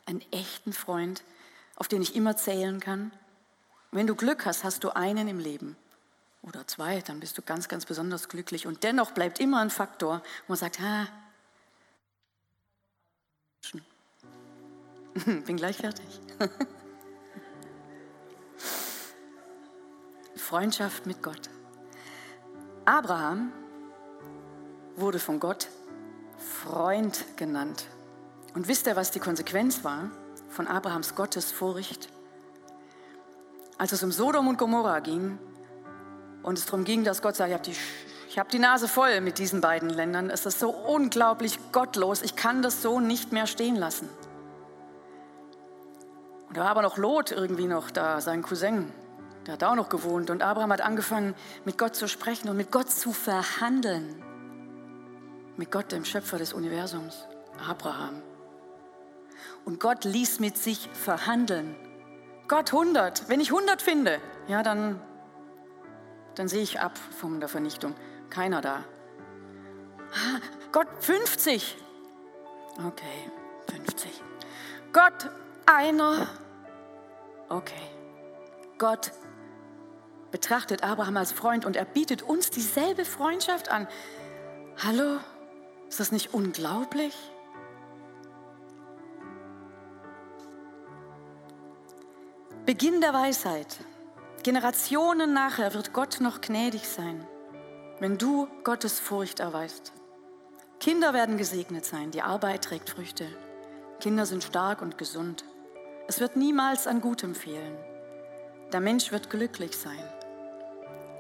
Einen 0.07 0.25
echten 0.31 0.73
Freund, 0.73 1.25
auf 1.77 1.89
den 1.89 2.03
ich 2.03 2.15
immer 2.15 2.37
zählen 2.37 2.79
kann. 2.79 3.13
Wenn 3.91 4.07
du 4.07 4.15
Glück 4.15 4.47
hast, 4.47 4.63
hast 4.63 4.85
du 4.85 4.91
einen 4.91 5.29
im 5.29 5.39
Leben 5.39 5.77
oder 6.47 6.67
zwei, 6.67 7.01
dann 7.01 7.21
bist 7.21 7.39
du 7.39 7.43
ganz, 7.43 7.69
ganz 7.69 7.87
besonders 7.87 8.29
glücklich. 8.29 8.67
Und 8.67 8.83
dennoch 8.83 9.13
bleibt 9.13 9.41
immer 9.41 9.61
ein 9.61 9.71
Faktor, 9.71 10.23
wo 10.47 10.53
man 10.53 10.59
sagt, 10.59 10.79
ha, 10.81 11.07
bin 15.47 15.57
gleich 15.57 15.79
fertig. 15.79 16.21
Freundschaft 20.37 21.07
mit 21.07 21.23
Gott. 21.23 21.49
Abraham 22.85 23.51
wurde 24.97 25.19
von 25.19 25.41
Gott 25.41 25.69
Freund 26.37 27.25
genannt. 27.37 27.87
Und 28.53 28.69
wisst 28.69 28.87
ihr, 28.87 28.97
was 28.97 29.11
die 29.11 29.21
Konsequenz 29.21 29.83
war 29.83 30.11
von 30.51 30.67
Abrahams 30.67 31.15
Gottesfurcht? 31.15 32.11
Als 33.79 33.93
es 33.93 34.03
um 34.03 34.13
Sodom 34.13 34.47
und 34.49 34.59
Gomorra 34.59 35.01
ging 35.01 35.39
und 36.45 36.59
es 36.59 36.67
darum 36.67 36.85
ging, 36.85 37.03
dass 37.03 37.23
Gott 37.23 37.35
sagt, 37.35 37.51
ich 37.51 37.55
habe 37.55 37.65
die, 37.65 38.39
hab 38.39 38.49
die 38.51 38.59
Nase 38.61 38.87
voll 38.87 39.21
mit 39.21 39.39
diesen 39.39 39.61
beiden 39.61 39.91
Ländern, 39.91 40.31
es 40.31 40.47
ist 40.47 40.61
so 40.61 40.71
unglaublich 40.71 41.59
gottlos, 41.73 42.23
ich 42.23 42.37
kann 42.37 42.63
das 42.63 42.83
so 42.83 43.01
nicht 43.01 43.33
mehr 43.33 43.49
stehen 43.49 43.75
lassen. 43.75 44.09
Und 46.49 46.57
da 46.57 46.63
war 46.63 46.71
aber 46.71 46.83
noch 46.83 46.99
Lot 46.99 47.33
irgendwie 47.33 47.67
noch 47.67 47.91
da, 47.91 48.21
sein 48.21 48.43
Cousin, 48.43 48.93
der 49.47 49.55
hat 49.55 49.65
auch 49.65 49.75
noch 49.75 49.89
gewohnt. 49.89 50.31
Und 50.31 50.43
Abraham 50.43 50.73
hat 50.73 50.81
angefangen, 50.81 51.35
mit 51.65 51.77
Gott 51.79 51.95
zu 51.95 52.09
sprechen 52.09 52.49
und 52.49 52.57
mit 52.57 52.71
Gott 52.71 52.91
zu 52.91 53.13
verhandeln. 53.13 54.23
Mit 55.57 55.71
Gott, 55.71 55.93
dem 55.93 56.05
Schöpfer 56.05 56.39
des 56.39 56.53
Universums, 56.53 57.27
Abraham. 57.69 58.23
Und 59.65 59.81
Gott 59.81 60.05
ließ 60.05 60.41
mit 60.41 60.57
sich 60.57 60.89
verhandeln. 60.93 61.77
Gott 62.49 62.73
100. 62.73 63.29
Wenn 63.29 63.41
ich 63.41 63.51
100 63.51 63.81
finde, 63.81 64.21
ja, 64.49 64.63
dann, 64.63 65.01
dann 66.35 66.49
sehe 66.49 66.63
ich 66.63 66.81
ab 66.81 66.99
von 66.99 67.41
der 67.41 67.49
Vernichtung. 67.49 67.95
Keiner 68.31 68.61
da. 68.61 68.85
Ah, 70.13 70.41
Gott 70.73 70.89
50. 71.01 71.77
Okay, 72.87 73.31
50. 73.71 74.11
Gott 74.93 75.31
einer. 75.67 76.29
Okay. 77.49 77.83
Gott 78.79 79.13
betrachtet 80.31 80.83
Abraham 80.83 81.17
als 81.17 81.33
Freund 81.33 81.65
und 81.65 81.77
er 81.77 81.85
bietet 81.85 82.23
uns 82.23 82.51
dieselbe 82.51 83.05
Freundschaft 83.05 83.69
an. 83.69 83.87
Hallo? 84.83 85.21
Ist 85.89 86.01
das 86.01 86.11
nicht 86.11 86.35
unglaublich? 86.35 87.15
Beginn 92.67 93.01
der 93.01 93.13
Weisheit. 93.13 93.79
Generationen 94.45 95.33
nachher 95.33 95.73
wird 95.73 95.95
Gott 95.95 96.19
noch 96.21 96.43
gnädig 96.43 96.87
sein, 96.87 97.27
wenn 97.99 98.19
du 98.19 98.47
Gottes 98.63 99.01
Furcht 99.01 99.41
erweist. 99.41 99.95
Kinder 100.81 101.15
werden 101.15 101.39
gesegnet 101.39 101.87
sein, 101.87 102.11
die 102.11 102.21
Arbeit 102.21 102.63
trägt 102.65 102.91
Früchte. 102.91 103.27
Kinder 104.01 104.27
sind 104.27 104.45
stark 104.45 104.83
und 104.83 104.99
gesund. 104.99 105.47
Es 106.09 106.21
wird 106.21 106.37
niemals 106.37 106.87
an 106.87 107.01
Gutem 107.01 107.35
fehlen. 107.35 107.75
Der 108.71 108.81
Mensch 108.81 109.13
wird 109.13 109.31
glücklich 109.31 109.79
sein. 109.79 110.13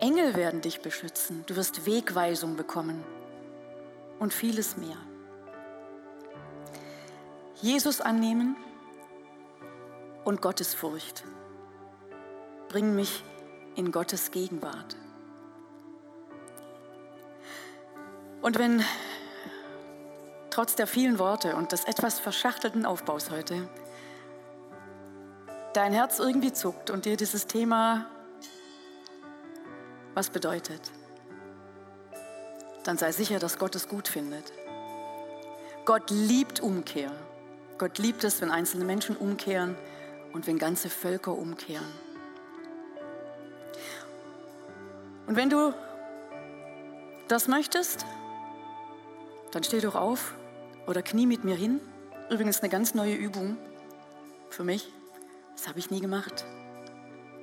Engel 0.00 0.36
werden 0.36 0.60
dich 0.60 0.82
beschützen. 0.82 1.44
Du 1.46 1.56
wirst 1.56 1.86
Wegweisung 1.86 2.56
bekommen 2.56 3.02
und 4.18 4.34
vieles 4.34 4.76
mehr. 4.76 4.98
Jesus 7.62 8.02
annehmen 8.02 8.54
und 10.26 10.42
Gottes 10.42 10.74
Furcht 10.74 11.24
bringen 12.74 12.96
mich 12.96 13.22
in 13.76 13.92
Gottes 13.92 14.32
Gegenwart. 14.32 14.96
Und 18.42 18.58
wenn 18.58 18.82
trotz 20.50 20.74
der 20.74 20.88
vielen 20.88 21.20
Worte 21.20 21.54
und 21.54 21.70
des 21.70 21.84
etwas 21.84 22.18
verschachtelten 22.18 22.84
Aufbaus 22.84 23.30
heute 23.30 23.68
dein 25.72 25.92
Herz 25.92 26.18
irgendwie 26.18 26.52
zuckt 26.52 26.90
und 26.90 27.04
dir 27.04 27.16
dieses 27.16 27.46
Thema 27.46 28.06
was 30.14 30.30
bedeutet, 30.30 30.90
dann 32.82 32.98
sei 32.98 33.12
sicher, 33.12 33.38
dass 33.38 33.60
Gott 33.60 33.76
es 33.76 33.86
gut 33.86 34.08
findet. 34.08 34.52
Gott 35.84 36.10
liebt 36.10 36.58
Umkehr. 36.58 37.12
Gott 37.78 37.98
liebt 37.98 38.24
es, 38.24 38.40
wenn 38.40 38.50
einzelne 38.50 38.84
Menschen 38.84 39.16
umkehren 39.16 39.76
und 40.32 40.48
wenn 40.48 40.58
ganze 40.58 40.90
Völker 40.90 41.38
umkehren. 41.38 42.03
Und 45.26 45.36
wenn 45.36 45.50
du 45.50 45.72
das 47.28 47.48
möchtest, 47.48 48.04
dann 49.52 49.64
steh 49.64 49.80
doch 49.80 49.94
auf 49.94 50.34
oder 50.86 51.02
knie 51.02 51.26
mit 51.26 51.44
mir 51.44 51.54
hin. 51.54 51.80
Übrigens 52.30 52.60
eine 52.60 52.68
ganz 52.68 52.94
neue 52.94 53.14
Übung 53.14 53.56
für 54.50 54.64
mich. 54.64 54.90
Das 55.56 55.68
habe 55.68 55.78
ich 55.78 55.90
nie 55.90 56.00
gemacht. 56.00 56.44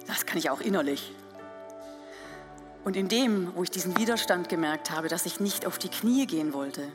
Das 0.07 0.25
kann 0.25 0.37
ich 0.37 0.49
auch 0.49 0.61
innerlich. 0.61 1.13
Und 2.83 2.95
in 2.95 3.07
dem, 3.07 3.55
wo 3.55 3.63
ich 3.63 3.69
diesen 3.69 3.97
Widerstand 3.97 4.49
gemerkt 4.49 4.91
habe, 4.91 5.07
dass 5.07 5.25
ich 5.25 5.39
nicht 5.39 5.65
auf 5.65 5.77
die 5.77 5.89
Knie 5.89 6.25
gehen 6.25 6.53
wollte, 6.53 6.91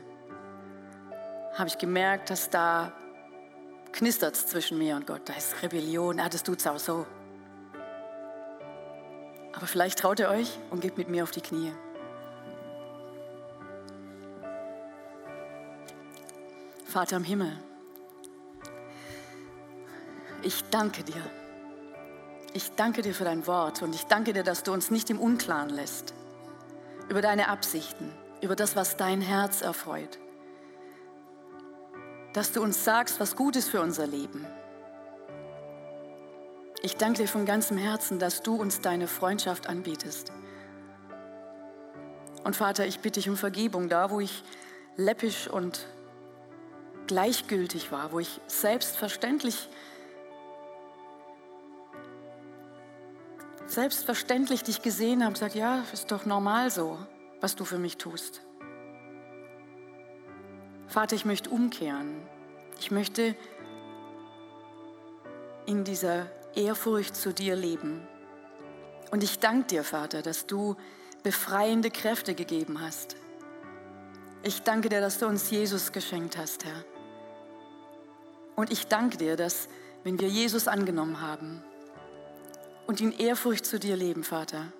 habe 1.55 1.69
ich 1.69 1.77
gemerkt, 1.77 2.29
dass 2.29 2.49
da 2.49 2.91
knistert 3.93 4.35
es 4.35 4.47
zwischen 4.47 4.77
mir 4.77 4.95
und 4.95 5.07
Gott. 5.07 5.21
Da 5.25 5.33
ist 5.33 5.61
Rebellion. 5.63 6.19
Ah, 6.19 6.29
das 6.29 6.43
es 6.47 6.67
auch 6.67 6.77
so. 6.77 7.05
Aber 9.57 9.65
vielleicht 9.65 9.97
traut 9.97 10.19
ihr 10.19 10.29
euch 10.29 10.59
und 10.69 10.81
geht 10.81 10.99
mit 10.99 11.09
mir 11.09 11.23
auf 11.23 11.31
die 11.31 11.41
Knie. 11.41 11.73
Vater 16.85 17.17
im 17.17 17.23
Himmel, 17.23 17.57
ich 20.43 20.63
danke 20.69 21.03
dir. 21.03 21.23
Ich 22.53 22.71
danke 22.75 23.01
dir 23.01 23.15
für 23.15 23.23
dein 23.23 23.47
Wort 23.47 23.81
und 23.81 23.95
ich 23.95 24.05
danke 24.05 24.31
dir, 24.31 24.43
dass 24.43 24.61
du 24.61 24.71
uns 24.71 24.91
nicht 24.91 25.09
im 25.09 25.19
Unklaren 25.19 25.69
lässt 25.69 26.13
über 27.09 27.21
deine 27.21 27.49
Absichten, 27.49 28.11
über 28.41 28.55
das, 28.55 28.75
was 28.75 28.95
dein 28.95 29.21
Herz 29.21 29.61
erfreut. 29.61 30.19
Dass 32.33 32.51
du 32.51 32.61
uns 32.61 32.83
sagst, 32.83 33.19
was 33.19 33.35
gut 33.35 33.55
ist 33.55 33.69
für 33.69 33.81
unser 33.81 34.05
Leben. 34.05 34.45
Ich 36.81 36.95
danke 36.95 37.23
dir 37.23 37.27
von 37.27 37.45
ganzem 37.45 37.77
Herzen, 37.77 38.19
dass 38.19 38.43
du 38.43 38.55
uns 38.55 38.81
deine 38.81 39.07
Freundschaft 39.07 39.67
anbietest. 39.67 40.31
Und 42.43 42.55
Vater, 42.55 42.85
ich 42.85 42.99
bitte 42.99 43.19
dich 43.19 43.29
um 43.29 43.35
Vergebung 43.35 43.89
da, 43.89 44.11
wo 44.11 44.19
ich 44.19 44.43
läppisch 44.95 45.47
und 45.47 45.87
gleichgültig 47.07 47.91
war, 47.91 48.11
wo 48.11 48.19
ich 48.19 48.41
selbstverständlich 48.47 49.69
selbstverständlich 53.65 54.63
dich 54.63 54.81
gesehen 54.81 55.19
habe 55.19 55.27
und 55.27 55.33
gesagt, 55.33 55.55
ja, 55.55 55.83
ist 55.91 56.11
doch 56.11 56.25
normal 56.25 56.71
so, 56.71 56.97
was 57.41 57.55
du 57.55 57.65
für 57.65 57.77
mich 57.77 57.97
tust. 57.97 58.41
Vater, 60.87 61.15
ich 61.15 61.25
möchte 61.25 61.49
umkehren. 61.49 62.21
Ich 62.79 62.91
möchte 62.91 63.35
in 65.65 65.83
dieser 65.83 66.27
Ehrfurcht 66.57 67.15
zu 67.15 67.33
dir 67.33 67.55
leben. 67.55 68.05
Und 69.11 69.23
ich 69.23 69.39
danke 69.39 69.67
dir, 69.67 69.83
Vater, 69.83 70.21
dass 70.21 70.47
du 70.47 70.75
befreiende 71.23 71.91
Kräfte 71.91 72.35
gegeben 72.35 72.81
hast. 72.81 73.15
Ich 74.43 74.63
danke 74.63 74.89
dir, 74.89 74.99
dass 74.99 75.19
du 75.19 75.27
uns 75.27 75.49
Jesus 75.49 75.91
geschenkt 75.91 76.37
hast, 76.37 76.65
Herr. 76.65 76.83
Und 78.55 78.71
ich 78.71 78.87
danke 78.87 79.17
dir, 79.17 79.35
dass 79.35 79.69
wenn 80.03 80.19
wir 80.19 80.27
Jesus 80.27 80.67
angenommen 80.67 81.21
haben, 81.21 81.63
und 82.87 83.01
in 83.01 83.11
Ehrfurcht 83.11 83.65
zu 83.65 83.77
dir 83.77 83.95
leben, 83.95 84.23
Vater. 84.23 84.71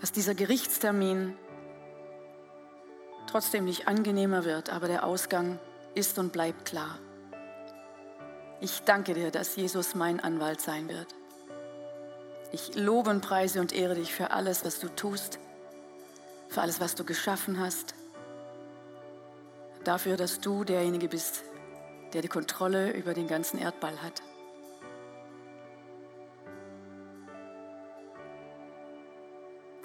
Dass 0.00 0.10
dieser 0.10 0.34
Gerichtstermin 0.34 1.36
trotzdem 3.26 3.66
nicht 3.66 3.86
angenehmer 3.86 4.44
wird, 4.44 4.70
aber 4.70 4.88
der 4.88 5.04
Ausgang 5.04 5.58
ist 5.94 6.18
und 6.18 6.32
bleibt 6.32 6.64
klar. 6.64 6.98
Ich 8.60 8.82
danke 8.82 9.14
dir, 9.14 9.30
dass 9.30 9.56
Jesus 9.56 9.94
mein 9.94 10.20
Anwalt 10.20 10.60
sein 10.60 10.88
wird. 10.88 11.08
Ich 12.52 12.74
lobe 12.74 13.10
und 13.10 13.20
preise 13.20 13.60
und 13.60 13.72
ehre 13.72 13.94
dich 13.94 14.14
für 14.14 14.30
alles, 14.30 14.64
was 14.64 14.80
du 14.80 14.88
tust, 14.88 15.38
für 16.48 16.62
alles, 16.62 16.80
was 16.80 16.94
du 16.94 17.04
geschaffen 17.04 17.60
hast, 17.60 17.94
dafür, 19.84 20.16
dass 20.16 20.40
du 20.40 20.64
derjenige 20.64 21.08
bist, 21.08 21.42
der 22.12 22.22
die 22.22 22.28
Kontrolle 22.28 22.92
über 22.92 23.14
den 23.14 23.26
ganzen 23.26 23.58
Erdball 23.58 24.00
hat. 24.02 24.22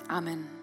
Amen. 0.07 0.60